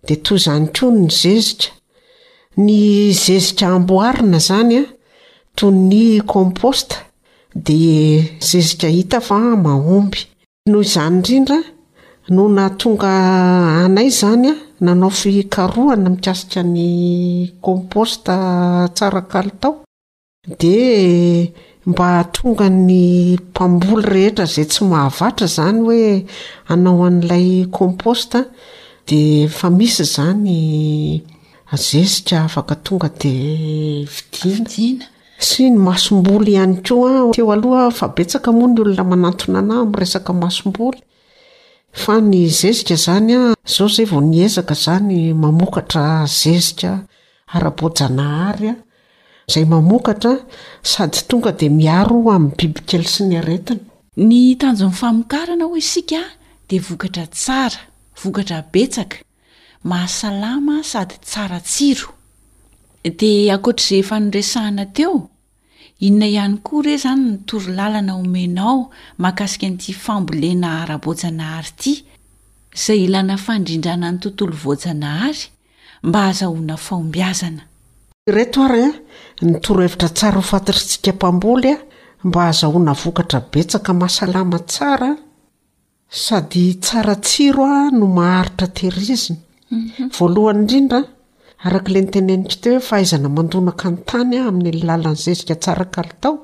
[0.07, 1.69] dia toy izany koa ny zezika
[2.67, 2.73] ny
[3.25, 4.83] zezika amboarina zany a
[5.57, 6.03] toy ny
[6.35, 6.97] komposta
[7.55, 10.21] de zezika hita fa mahomby
[10.69, 11.59] noho izany indrindra
[12.35, 13.11] no naatonga
[13.85, 16.91] anay zany a nanao fikarohana mikasika ny
[17.65, 18.35] komposta
[18.97, 19.73] tsarakali tao
[20.61, 20.77] di
[21.91, 23.03] mba hatonga ny
[23.51, 26.05] mpamboly rehetra izay tsy mahavatra zany hoe
[26.69, 27.49] hanao an'ilay
[27.79, 28.39] komposta
[29.09, 29.21] di
[29.59, 30.59] fa misy zany
[31.87, 33.35] zezika afaka tonga di
[34.15, 35.07] vidanina
[35.45, 39.79] tsy ny masomboly ihany koa a teo aloha fa betsaka moa ny olona manatona anay
[39.83, 41.01] amin'n resaka masomboly
[42.03, 43.39] fa ny zezika zany a
[43.75, 46.03] zao izay vao niezaka zany mamokatra
[46.41, 46.91] zezika
[47.57, 48.75] ara-bojanaharya
[49.49, 50.33] izay mamokatra
[50.93, 55.95] sady tonga dia miaro amin'ny bibikely sy ny aretinany tanon'ny aokaanaois
[56.69, 57.23] divokara
[58.73, 61.03] ehasaa
[61.75, 64.89] sady sa
[66.07, 68.79] inona ihany koa ire izany nytoro lalana omenao
[69.25, 71.93] makasika n'ity fambolena hara-bojana hary ity
[72.79, 75.45] izay ilana fandrindrana ny tontolo voajana ary
[76.09, 78.93] mba azahoana faombiazanareto ary a
[79.51, 81.79] nytorohevitra tsara ho fatitritsika mpamboly a
[82.29, 85.11] mba azahoana vokatra betsaka mahasalama tsara
[86.25, 89.41] sady tsara tsiro a no maharitra teirizina
[89.77, 91.09] mhm.
[91.67, 96.35] arak' ilay nytenenika teo hoe fa aizana mandonaka ny tany a amin'nylalany zezika tsaraka litao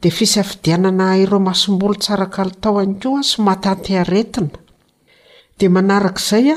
[0.00, 4.56] dia fisy afidianana ireo masom-boly tsaraka litao any koa a so matate aretina
[5.58, 6.46] dia manarak'izay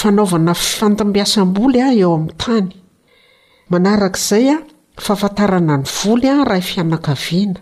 [0.00, 2.68] fanaovana ifandombiasam-boly ah eo amin'ny tany
[3.72, 4.56] manarak'izay a
[5.04, 7.60] fahafantarana ny voly a raha ifianan-kaviana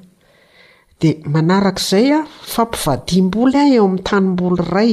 [1.01, 2.21] dia manarak'izay a
[2.53, 4.93] fampivadia m-boly ah eo amin'ny tanymbolo ray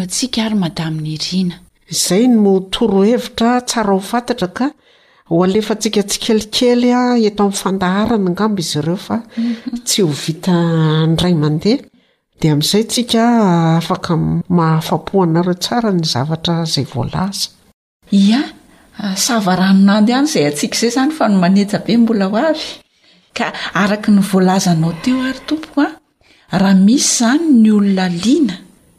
[2.32, 4.64] nohvirtsaa hoa
[5.30, 10.56] hoalefatsika tsy kelikelya eto ami'ny fandaharanyngamboizy ieotsy ho vita
[11.16, 11.78] nray mandeha
[12.40, 13.22] di ami'izayntsika
[13.80, 14.12] afaka
[14.58, 17.24] mahafapohanareo tsara ny zavatra zay voa
[18.98, 22.62] savaraha aminandy ihany izay atsika izay zany fa no maneja be mbola hoavy
[23.36, 23.46] ka
[23.82, 25.94] araka ny volazanao teo ary tompoko a ah.
[26.62, 28.54] raha misy zany ny olona lina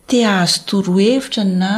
[0.10, 1.72] tea azo toroa hevitra na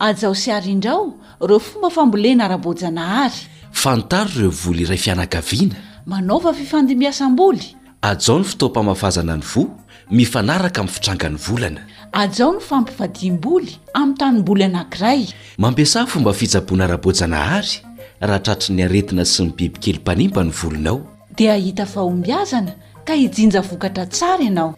[0.00, 1.12] ajao sy aryindrao
[1.44, 5.74] ireo fomba fambolena ara-bojanahary fantaro ireo voly iray fianagaviana
[6.06, 9.64] manaova fifandimbiasamboly ajao ny fotoampamafazana ny vo
[10.10, 11.80] mifanaraka amin'ny fitranga ny volana
[12.12, 15.26] ajao no fampivadiamboly amin'ny tanymboly anankiray
[15.58, 17.80] mampiasay fomba fisaboana ara-bojanahary
[18.20, 21.00] raha tratra ny aretina sy nybibikely mpanimba ny volonao
[21.36, 22.72] dia ahita fahombiazana
[23.04, 24.74] ka hijinja vokatra tsara ianao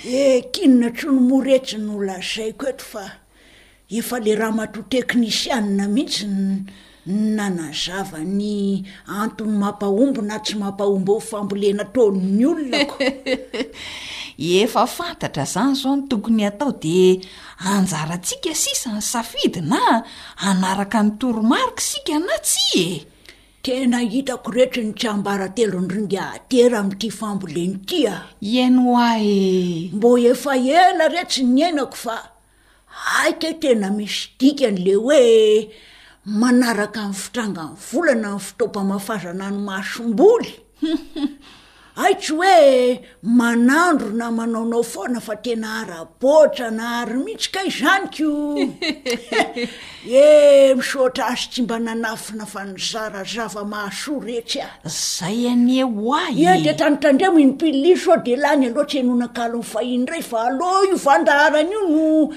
[0.00, 3.04] ae eh, kinona trolo morehtsy no lazaiko eto fa
[3.98, 6.24] efa le raha matoa teknisianna mihitsy
[7.36, 8.50] nanazava ny
[9.22, 12.96] antony mampahombo na tsy mampahombo hofambolena taoi'ny olonako
[14.62, 16.96] efa fantatra izany zao no tokony atao di
[17.72, 19.80] anjarantsika sisany safidy na
[20.48, 22.90] anaraka ny toromarika sika na tsy e
[23.62, 28.14] tena hitako rehetry ny tsy ambaratelon rongiatera amiity famboleny ty a
[28.64, 29.90] eno a y e.
[29.96, 32.16] mbo efa ena retry ny enako fa
[33.22, 35.20] aike tena misy dikan' le hoe
[36.40, 40.50] manaraka miy fitranga ny volana amy fitompamahafazana ny masom-boly
[41.96, 48.58] aitsy hoe manandro na manaonao foana fa tena araboatra na hary mihitsika i zany ko
[50.06, 56.62] e misotra azo tsy mba nanafina fa nizara zavamahaso rehetsy a zay aneo a e
[56.62, 60.96] de tanytandreha mo inopilizo so de lany aloha tsy enonakalo nyfahiny ray fa aloa io
[60.96, 62.30] vandaharanyio no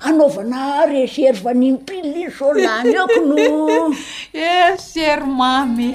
[0.00, 3.90] anaovana ary eserva nynipillio so lanyreko no
[4.46, 5.94] eh serymamy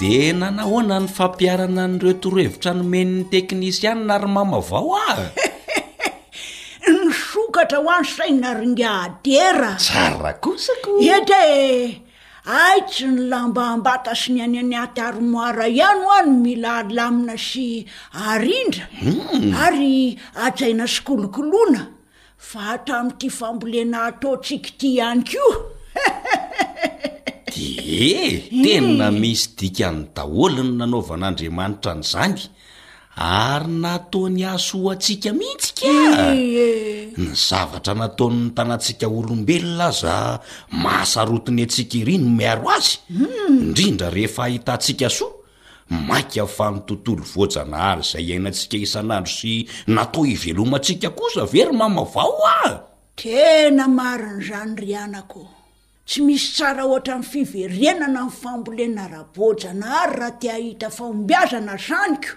[0.00, 5.16] de nanahoana ny fampiarana nyreotorohevitra nomenyny teknisian na ry mamavao ah
[6.88, 11.42] ny sokatra ho any saina aryngaderatsaraosa ko ete
[12.60, 17.66] aitsy ny lambaambata sy ny any any atyarimoira ihany ho a no mila halamina sy
[18.32, 19.50] arindra hmm.
[19.66, 19.94] ary
[20.46, 21.82] ajaina sikolokoloana
[22.52, 25.54] fa hatramin'itya fambolena ataotsika ity ihany koa
[27.90, 32.38] Eh, eh tena misy dikany daholo ny nanaovan'aandriamanitra ny izany
[33.42, 37.08] ary nataony ahsoa atsika mihitsy ka eh, eh.
[37.22, 40.14] ny zavatra natao'ny tanantsika olombelona aza
[40.82, 43.58] mahasarotiny antsika irino miaro azy hmm.
[43.64, 45.34] indrindra rehefa ahitantsika soa
[46.08, 49.52] mainka aafany tontolo vojana haly zay iainantsika isan'andro sy
[49.94, 52.58] natao ivelomantsika kosa very mamavao a
[53.18, 55.42] tena mari ny zany ry anako
[56.10, 62.30] tsy misy tsara ohatra ny fiverenana nyfambolena rabojana ary raha ti ahita faombiazana zanyko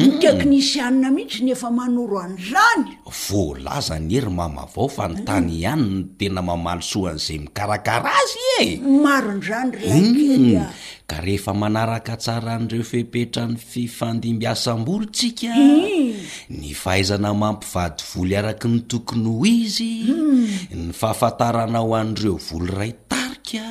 [0.00, 0.16] ny mhm.
[0.16, 5.60] teknisianna mihitsy n efa manoro any zany voalaza ny ery mama avao fa nytany mhm.
[5.60, 10.96] ihanyny tena mamalysoan' zay mikarakara azy e marony zany rekelya mhm.
[11.08, 16.16] ka rehefa manaraka tsaran'ireo fepetra ny fifandimbyasam-bolotsika hmm.
[16.60, 20.42] ny fahaizana mampivady voly araka ny tokony ho izy hmm.
[20.78, 23.64] ny fahafantarana aho an'ireo volo ray tarika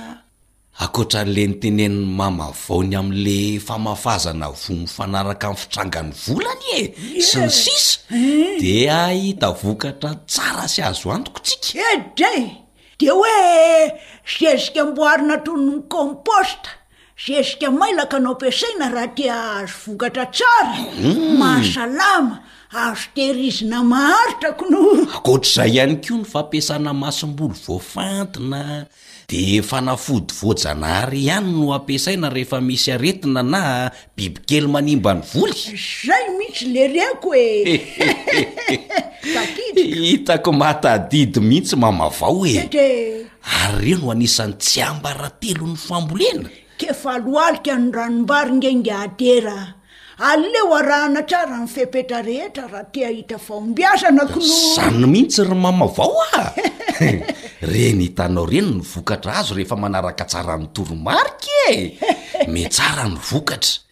[0.84, 3.36] akoatra n'le nyteneninny mama vaony amin'le
[3.68, 8.58] famafazana vo mi fanaraka amin'ny fitrangany volany e sy ny sisa hmm.
[8.62, 12.34] di ahita vokatra tsara sy azo antokotsika ede
[13.00, 13.40] di hoe
[14.34, 16.70] sezika amboarina trono ny komposta
[17.18, 20.78] zesika mailaka no ampisaina raha tia azookatra tsara
[21.40, 22.40] mahasalama
[22.70, 24.82] azoteirizina maharitrako no
[25.26, 28.62] koohatr'izay ihany koa ny fampiasana masom-boly voafantina
[29.30, 33.62] dia fanafody voajanahary ihany no ampisaina rehefa misy aretina na
[34.16, 35.58] bibikely manimba ny voly
[36.06, 37.82] zay mihitsy lereako eai
[40.08, 43.26] hitako matadidy mihitsy mamavao oede e.
[43.66, 49.60] ary ireo no anisan'ny tsy ambaratelo n'ny fambolena ke faloalika ny ranombaringenge adera
[50.30, 56.42] aleo arahana tsara nyfepetra rehetra raha tia hita vaombiazana ko nozany mihitsy ramamavao a
[57.72, 61.78] reny hitanao reny ny vokatra azo rehefa manaraka tsara nytoromarika e
[62.54, 63.86] mi tsara ny vokatra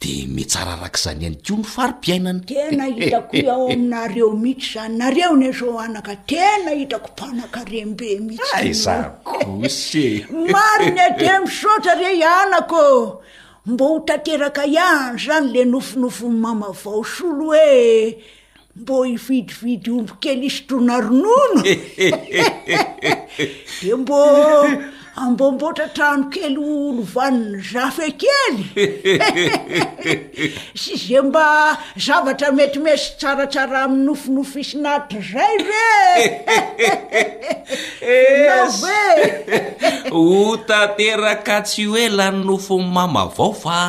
[0.00, 5.46] de mitsara arak' izany ihany ko no farim-biainana tena hitako aoaminareo mihitsy zany nareo ny
[5.58, 10.10] zao anaka tena hitako mpanan-karembe mihit syza kosye
[10.52, 12.82] maro ny ade misaotra re ianako
[13.72, 18.16] mbo ho tanteraka iahny zany la nofonofony mamavaosyolo hoe
[18.76, 21.60] mbo hividividy ombokelyisy tronaronono
[23.80, 24.16] de mbo
[25.16, 28.68] ambomboatra trano kelylovaniny zaf ekely
[30.80, 36.20] sy ze mba zavatra mety misy tsaratsara ami'ny nofonofo isinaitra zay rena
[38.76, 39.04] ve
[40.14, 43.80] ho tanteraka tsy hoelany nofon mamavao fa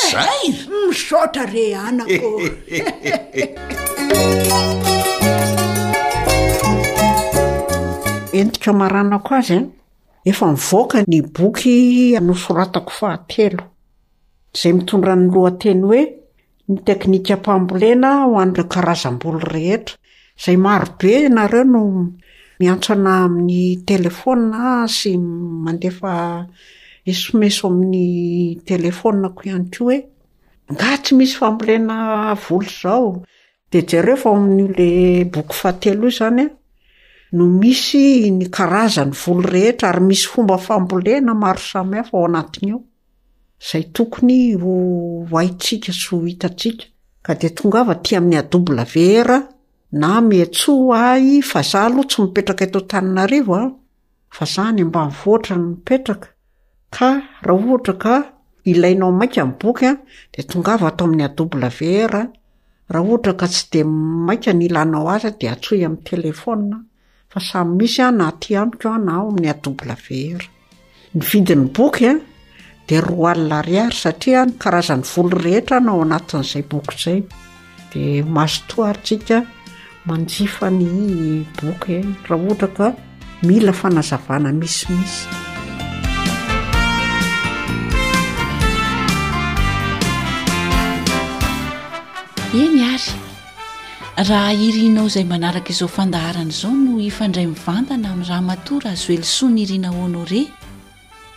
[0.88, 1.30] msra
[1.64, 2.08] e anak
[8.32, 9.70] entika maharanako azy an
[10.24, 13.62] efa mivoaka ny boky nosoratako fahatelo
[14.52, 16.25] zay mitondra ny lohanteny hoe
[16.68, 19.96] ny teknika mpambolena ho an'ireo karazam-bolo rehetra
[20.44, 21.80] zay maro be ianareo no
[22.60, 24.60] miantsoana amin'ny telefôna
[24.96, 25.12] sy
[25.64, 26.12] mandefa
[27.10, 28.08] esomeso amin'ny
[28.70, 29.98] telefona ko ihany ko hoe
[30.72, 31.96] nga tsy misy fambolena
[32.44, 33.08] volo zao
[33.70, 34.90] de ja reo fa amin'n'ole
[35.32, 36.46] boky fatelo i zanya
[37.36, 38.04] no misy
[38.38, 42.36] ny karazany volo rehetra ary misy fomba fambolena maro samhafa oan
[43.72, 46.84] zay tokony ooaitsika s ho hitatsika
[47.22, 49.38] ka de tongava ti amin'ny abla ve era
[49.92, 53.60] na miatso ay faza loha tsy mipetraka eto taninarioa
[54.36, 56.28] fa za ny ambanivoatrany mipetraka
[56.94, 57.08] ka
[57.46, 58.14] raha ohtra ka
[58.70, 59.88] ilainao maiaboky
[60.34, 61.80] deongaato aminy al v
[62.12, 62.14] r
[62.92, 63.80] raha ohtra ka tsy de
[64.26, 66.62] maia ny ilanao az de asoatelefn
[67.50, 69.28] samy misy naao
[71.36, 72.20] n
[72.86, 77.18] dia roa alina riary satria nykarazany volo rehetra nao anatin'izay boky zay
[77.90, 79.38] dia mazotoaryntsika
[80.08, 80.88] manjifa ny
[81.58, 82.86] boky e raha ohatra ka
[83.46, 85.20] mila fanazavana misimisy
[92.62, 98.88] iny ary raha irianao izay manaraka izao fandaharana izao no ifandray mivantana amin'ny raha matora
[98.96, 100.46] azoelosoa ny irianaoanao rey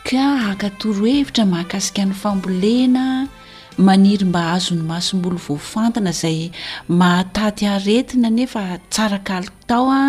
[0.07, 3.03] ka akatoro hevitra mahakasikan'ny fambolena
[3.87, 6.39] maniry mba azo ny mahasombolo voafantana zay
[6.99, 8.61] mahataty aretina nefa
[8.93, 10.03] tsarakalitao a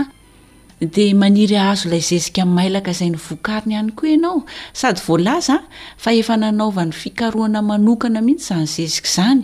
[0.95, 4.38] de maniry azo lay zezika mailaka zay ny vokariny ihany ko ianao
[4.80, 5.57] sady voalaza
[6.03, 9.43] fa efa nanaovany fikaroana manokana mihitsy zany zezika izany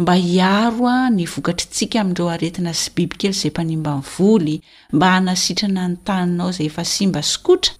[0.00, 4.56] mba hiaro a ny vokatritsiaka amindreo aretina sy bibikely zay mpanimbanvoly
[4.94, 7.72] mba hanasitrana nytaninaozay efasaotra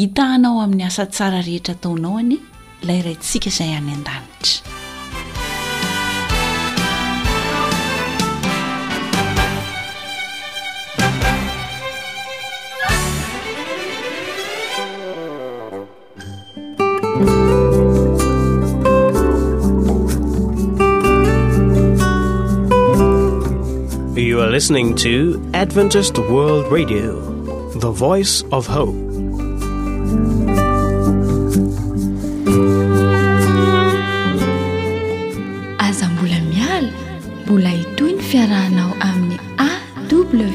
[0.00, 2.34] hitahanao amin'ny asa tsara rehetra ataonao any
[2.82, 4.60] ilayray ntsika izay any an-danitra
[24.40, 25.14] ar listening to
[25.54, 27.20] adventurest world radio
[27.84, 28.96] the voice of hope
[35.86, 36.88] azan bola mial
[37.50, 40.50] bola itony fiaranao aminy awratno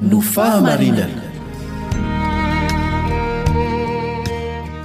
[0.00, 1.20] no fahamarinana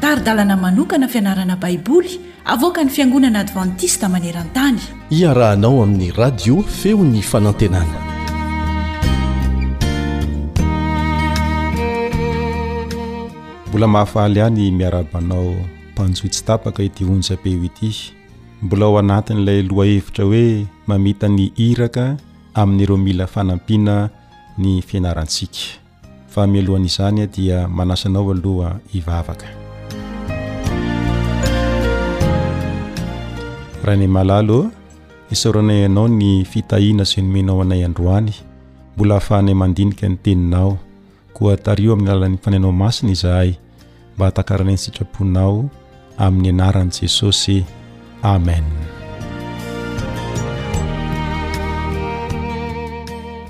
[0.01, 4.80] taridalana manokana fianarana baiboly avoaka ny fiangonana advantista maneran-tany
[5.20, 7.95] iarahanao amin'ny radio feon'ny fanantenana
[13.70, 15.55] mbola mahafahali any miarabanao
[15.91, 18.11] mpanjohitsy tapaka iti honja-pe hoityizy
[18.61, 22.18] mbola ao anatin' ilay loha hevitra hoe mamitany hiraka
[22.61, 24.09] amin'n'ireo mila fanampiana
[24.57, 25.79] ny fianarantsika
[26.31, 29.47] fa mialohana izany a dia manasanao aloha hivavaka
[33.83, 34.71] rahany malalo
[35.31, 38.33] isaroanay anao ny fitahina sy nomenao anay androany
[38.95, 40.77] mbola ahafaanay mandinika ny teninao
[41.33, 43.53] koa tario amin'ny alalan'ny fanainao masina izahay
[44.15, 45.69] mba hatakaranay ny sitraponao
[46.17, 47.65] amin'ny anaran'i jesosy
[48.23, 48.94] amen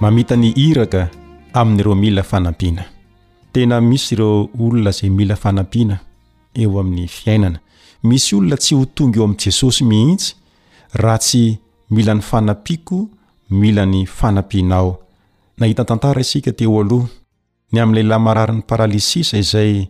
[0.01, 1.07] mamita ny hiraka
[1.53, 2.83] amin'ireo mila fanampiana
[3.51, 5.99] tena misy ireo olona zay mila fanampiana
[6.53, 7.59] eo amin'ny fiainana
[8.03, 10.33] misy olona tsy ho tonga eo amn' jesosy mihitsy
[11.01, 11.43] raha tsy
[11.89, 13.07] mila n'ny fanapiako
[13.49, 14.91] mila ny fanampianao
[15.57, 17.07] nahitantantara isika teo aloha
[17.71, 19.87] ny amn'lalay mararin'ny paralisisa izay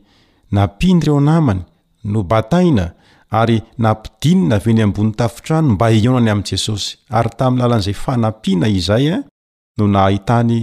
[0.52, 1.62] nampiany ireo namany
[2.04, 2.94] no bataina
[3.32, 9.24] ary nampidinina aveny ambony tafitrano mba onany amin' jesosy ary tami'nylalan'zay fanapanaizay ah,
[9.78, 10.60] no nahitany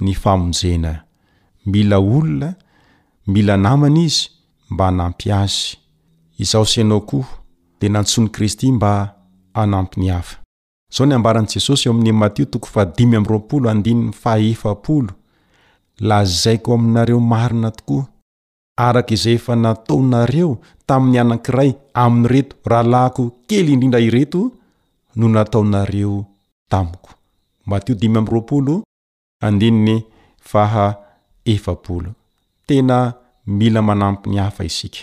[0.00, 0.92] ny famonjena
[1.70, 2.54] mila olona
[3.26, 4.28] mila namany izy
[4.70, 5.74] mba anampy azy
[6.42, 7.18] izaho snao ko
[7.80, 8.68] de nansny kristy
[9.56, 10.10] amy
[10.92, 12.46] zao ny amban' jesosy eo amin'y matio
[16.08, 18.04] lazaiko aminareo marina tokoa
[18.86, 20.50] arak' izay efa nataonareo
[20.88, 21.70] tamin'ny anankiray
[22.04, 24.40] amin'nyreto rahalahko kely indrindra ireto
[25.16, 26.24] no nataonareo
[26.70, 27.10] tamiko
[27.66, 28.74] matio dimy amroapolo
[29.40, 29.96] andinny
[30.50, 30.86] faha
[31.52, 32.10] efaolo
[32.66, 32.96] tena
[33.58, 34.98] mila manampy ny hafa isika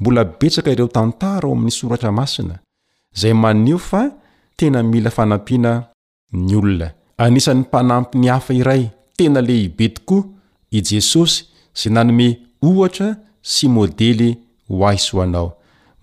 [0.00, 2.56] mbola betsaka ireo tantara ao amin'ny soratra masina
[3.20, 4.12] zay manio fa
[4.56, 5.72] tena mila fanampiana
[6.32, 6.88] ny olona
[7.22, 8.84] anisan'ny mpanampy ny hafa iray
[9.16, 10.24] tena lehibe tokoa
[10.76, 11.34] i jesosy
[11.78, 12.28] zay nanome
[12.68, 13.08] ohatra
[13.52, 14.28] sy modely
[14.68, 15.50] ho ahisoanao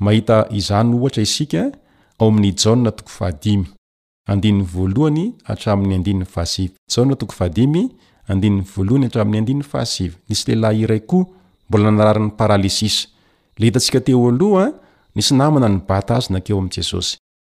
[0.04, 1.64] mahita izany ohatra isika
[2.20, 3.77] ao amin'ny janna tokofa5
[4.32, 7.84] andininy voalohany atramin'ny andininy fahasivy jaona toko fahadimy
[8.32, 11.18] andinny voalohany atramin'ny andinny fahai nisy lelay iray ko
[11.70, 12.88] mbola nararin'ny parasin
[15.18, 17.42] nsy nanany ay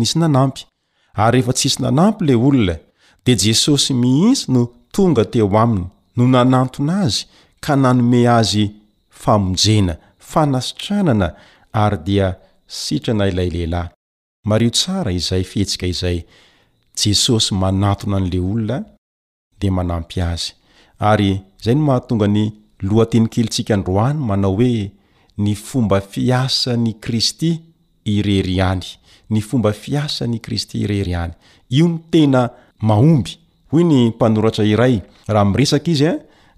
[0.01, 2.75] nisy naamyetsisy nanamyle olona
[3.27, 4.61] de jesosy mihitsy no
[4.93, 5.85] tonga teo aminy
[6.17, 7.19] no nanantona azy
[7.63, 8.63] ka nanome azy
[9.21, 9.93] famonjena
[10.31, 11.27] fanasitranana
[11.83, 12.27] ary dia
[12.81, 13.89] sitrana ilay lehilahy
[14.49, 16.19] mario tsara izay fihetsika izay
[17.01, 18.77] jesosy manatona an'le olona
[19.59, 20.45] de manampy azy
[21.09, 21.29] ary
[21.63, 22.43] zay no mahatonga ny
[22.87, 24.91] lohatenykelitsika androany manao hoe
[25.43, 27.51] ny fomba fiasany kristy
[28.13, 28.85] irery any
[29.31, 31.33] ny fomba fiasany kristy irery any
[31.77, 32.41] io ny tena
[32.81, 33.37] maomby
[33.71, 36.11] hoy ny mpanoratra iray rahamresak izy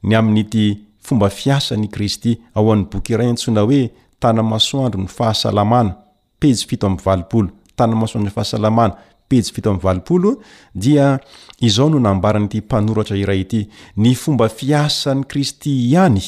[0.03, 3.89] ny an'nyity fomba fiasany kristyaon'yboky iay tsona oe
[4.19, 13.63] tnamasoandro ny fahasalamapey fito amy aootaoadro fahasmnapey ito my oodoanyty manoata iay ty
[13.97, 16.19] ny fomba fiasan'ny kristy ihany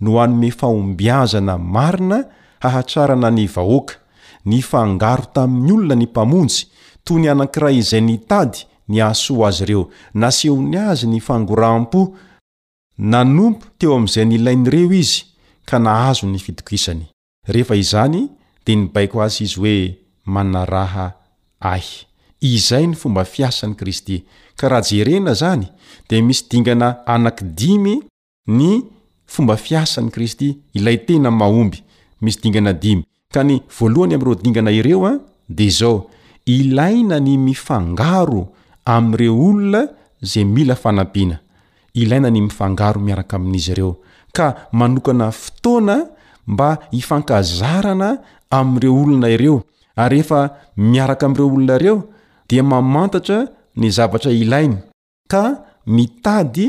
[0.00, 2.24] no anme faombiazana marina
[2.60, 3.94] hahatsarana ny vahoaka
[4.46, 6.66] ny fangaro tamin'nyolona ny mpamonsy
[7.04, 8.58] toy ny anakiray izay ny tady
[8.88, 12.14] ny aso azy reo nasehony azy ny fangorampo
[12.98, 15.22] nanompo teo am'izay nylainyreo izy
[15.66, 17.06] ka naazo nyde
[18.76, 21.12] nybaiko azy izy oe manaraha
[21.60, 21.82] ay
[22.40, 24.24] izay ny fomba fiasany kristy
[24.56, 25.66] ka rahajerena zany
[26.08, 28.00] de misy dingana anak dimy
[28.48, 28.82] ny
[29.26, 31.82] fomba fiasan'ny kristy iaytenahoby
[32.22, 32.44] is k
[33.42, 33.62] ny y
[34.14, 35.18] areo dingana ireo a
[35.48, 36.10] deo
[36.46, 38.46] iaina ny ianga
[38.94, 39.80] amin'ireo olona
[40.30, 41.36] zay mila fanapiana
[42.02, 43.92] ilaina ny mifangaro miaraka amin'izy ireo
[44.36, 44.46] ka
[44.78, 45.96] manokana fotoana
[46.50, 48.08] mba hifankazarana
[48.58, 49.56] amin'ireo olona ireo
[50.02, 50.40] ary rehefa
[50.92, 51.96] miaraka am'ireo olona reo
[52.48, 53.38] dia mamantatra
[53.80, 54.76] ny zavatra ilainy
[55.32, 55.42] ka
[55.96, 56.66] mitady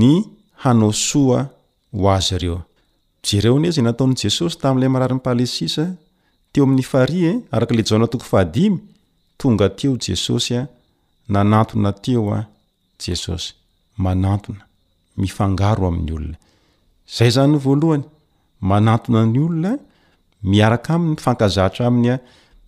[0.00, 0.08] ny
[0.62, 1.38] hanao soa
[1.96, 2.58] ho azy ireo
[3.26, 5.84] jereo an ezay nataon' jesosy tam'ilay mararynpalesisa
[6.52, 7.20] teo amin'ny fary
[7.54, 8.64] arakla jaona toko fahadi
[9.40, 10.60] tonga teo jesosya
[11.30, 12.46] nanantona teo a ah,
[13.04, 13.52] jesosy
[14.04, 14.62] manantona
[15.20, 16.36] mifangaro amin'ny olona
[17.16, 18.04] zay zany n voalohany
[18.70, 19.72] manantona ny olona
[20.50, 22.22] miaraka amin'ny fankazatra aminy a ah,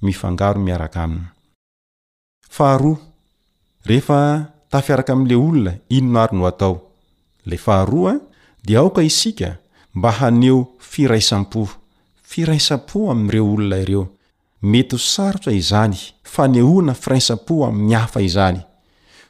[0.07, 1.27] mifangaro miaraka aminy
[2.57, 2.99] faharoa
[3.89, 4.19] rehefa
[4.71, 6.75] tafiaraka am'ley olona inon ary no atao
[7.51, 8.25] la faharoa ah, a
[8.67, 9.49] de aoka isika
[9.97, 10.59] mba haneo
[10.91, 11.61] firaisam-po
[12.31, 14.05] firaisam-poh am''ireo olona ireo
[14.63, 18.61] mety o sarotsa izany fanyhoana firaisam-po amin'ny hafa izany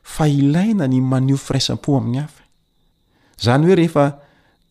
[0.05, 2.43] fa ilaina ny manio firaisam-po amin'ny hafa
[3.43, 4.07] zany hoe rehefa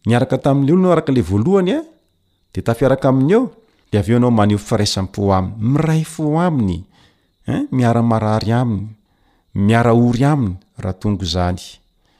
[0.05, 1.79] niaraka tamin'le olo nao araka le voalohany eh?
[1.79, 1.81] a
[2.53, 3.51] de tafiaraka aminy eo
[3.91, 6.83] de aveo anao manio firaisam-po aminy miray fo aminyin
[7.71, 8.87] miaramarary aminy
[9.55, 11.57] miara ory aminy raha tongo izany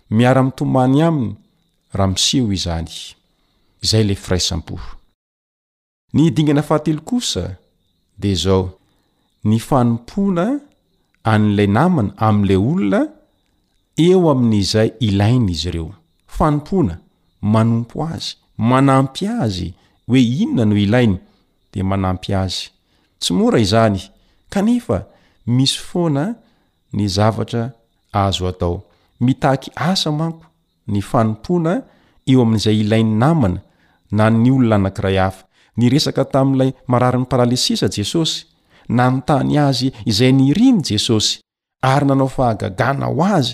[0.09, 1.35] miaramitomany aminy
[1.93, 2.89] raha misiho izany
[3.83, 4.81] izay le firaisam-pona
[8.23, 8.63] de zao
[9.49, 10.45] ny fanompona
[11.33, 13.01] an'lay namana amn'ilay olona
[14.07, 15.89] eo amin'izay ilainy izy ireo
[16.37, 16.95] fanompoana
[17.53, 18.29] manompo azy
[18.69, 19.69] manampy azy
[20.09, 21.15] hoe inona noho ilainy
[21.73, 22.61] de manampy azy
[23.21, 23.97] tsy mora izany
[24.53, 24.97] kanefa
[25.55, 26.23] misy foana
[26.95, 27.63] ny zavatra
[28.23, 28.75] azo atao
[29.25, 30.45] mitaky asa manko
[30.91, 31.73] ny fanompoana
[32.31, 33.59] eo amin'izay ilain'ny namana
[34.17, 35.43] na ny olona anakiray hafa
[35.81, 38.45] ny resaka tami'ilay mararyn'ny paralisisa jesosy
[38.95, 41.33] nanontany azy izay nyirimy jesosy
[41.93, 43.53] ary nanao fahagagana ho azy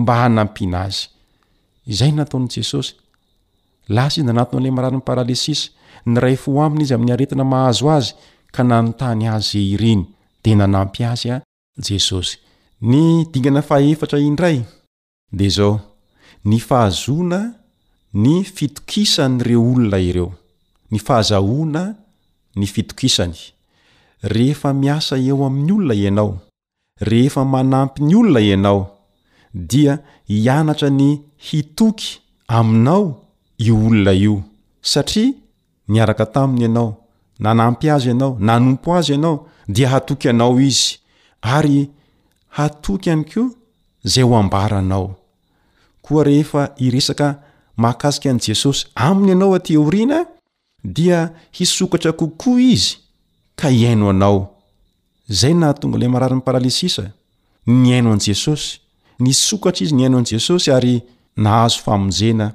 [0.00, 1.06] mba hanampiana azy
[1.92, 2.92] izay nataon'jesosy
[3.94, 5.70] lasa izy nanatiny 'la marari'ny paralesisa
[6.12, 8.12] nyray fo aminy izy amin'ny aretina mahazo azy
[8.54, 10.02] ka nanontany azy ay iriny
[10.42, 11.36] de nanampy azya
[11.88, 12.34] jesosy
[12.90, 13.00] ny
[13.32, 14.58] dingana fahetra indray
[15.38, 15.72] de zao
[16.48, 17.40] ny fahazona
[18.22, 20.30] ny fitokisan'reo olona ireo
[20.90, 21.82] ny fahazahoana
[22.56, 23.38] ny fitokisany
[24.34, 26.30] rehefa miasa eo amin'ny olona ianao
[27.10, 28.80] rehefa manampy ny olona ianao
[29.70, 31.08] dia hianatra ny
[31.46, 32.08] hitoky
[32.56, 33.04] aminao
[33.58, 34.36] io olona io
[34.90, 35.32] satria
[35.88, 36.88] niaraka taminy ianao
[37.44, 39.36] nanampy azy ianao nanompo azy ianao
[39.74, 40.98] dia hatoky anao izy
[41.42, 41.90] ary
[42.56, 43.46] hatoky any koa
[44.12, 45.06] zay ho ambaranao
[46.02, 47.28] koa rehefa iresaka
[47.76, 50.18] mahkasika an' jesosy aminy ianao aty eoriana
[50.84, 52.96] dia hisokatra kokoa izy
[53.56, 54.56] ka hiaino anao
[55.28, 57.12] zay na tonga ilay mararyn'ny paralisisa
[57.66, 58.80] ny aino an'jesosy
[59.20, 61.00] ny sokatra izy ny aino an jesosy ary
[61.36, 62.52] nahazo famonjena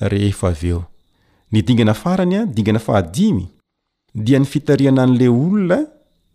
[0.00, 0.84] rehefa aveo
[1.52, 3.48] ny dingana farany a dingana fahadimy
[4.14, 5.78] dia ny fitariana an'la olona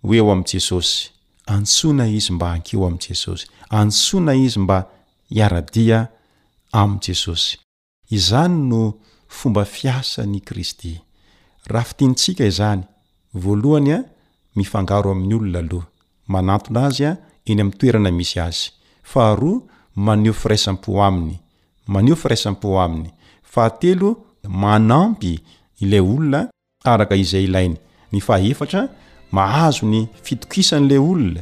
[0.03, 1.09] hoeo amn' jesosy
[1.45, 4.86] antsona izy mba hankeo amn'jesosy antsona izy mba
[5.29, 6.07] hiaradia
[6.71, 7.57] amn'jesosy
[8.11, 8.81] izany no
[9.27, 11.03] fomba fiasan'ny kristy
[11.70, 12.82] raha fitentsika izany
[13.34, 14.03] voalohanya
[14.55, 15.86] mifangaro amin'ny olona aloha
[16.28, 17.11] manatona azy a
[17.49, 18.72] eny ami'ny toerana misy azy
[19.03, 19.61] faharoa
[19.95, 21.39] maneo firaisampo aminy
[21.88, 23.09] maneo firaisam-po aminy
[23.53, 24.09] fahatelo
[24.49, 25.39] manampy
[25.82, 26.41] ilay olona
[26.84, 27.76] araka izay ilainy
[28.14, 28.82] ny fahefatra
[29.32, 31.41] mahazo ny fitokisan'ilay olona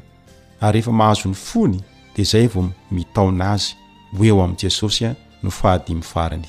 [0.61, 1.77] ary ehfa mahazon'ny fony
[2.15, 3.73] de zay vao mitaona azy
[4.19, 6.47] oeo amin' jesosya no fahadimi farany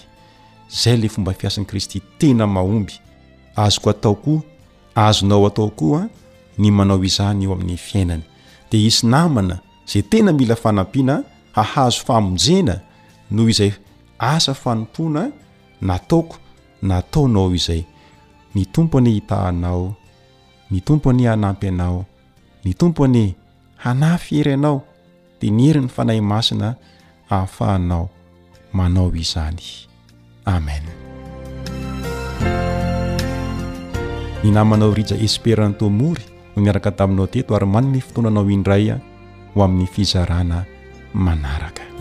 [0.83, 2.93] zay lay fomba fiasan'ny kristy tena mahomby
[3.57, 4.41] azoko atao ko
[4.95, 6.09] azonao atao koa
[6.59, 8.25] ny manao izany eo amin'ny fiainana
[8.71, 11.23] de isy namana zay tena mila fanampiana
[11.57, 12.77] hahazo famonjena
[13.31, 13.73] noho izay
[14.19, 15.31] asa fanompona
[15.89, 16.37] nataoko
[16.89, 17.83] nataonao izay
[18.55, 19.95] ny tompo any hitahanao
[20.71, 22.01] ny tompo any anampy anao
[22.65, 23.35] ny tompo any
[23.83, 24.77] hana fyery anao
[25.41, 26.69] de ny eri 'ny fanay masina
[27.33, 28.05] ahafahanao
[28.77, 29.65] manao izany
[30.45, 31.02] amen
[34.43, 36.25] ny namanao riza esperantomory
[36.59, 38.99] no miaraka taminao teto ary maniny fitoananao indraya
[39.55, 40.65] ho amin'ny fizarana
[41.15, 41.95] manarakadadite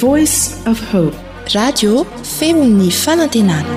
[0.00, 1.12] voice f hope
[1.54, 2.04] radio
[2.38, 3.76] femi'ny fanantenana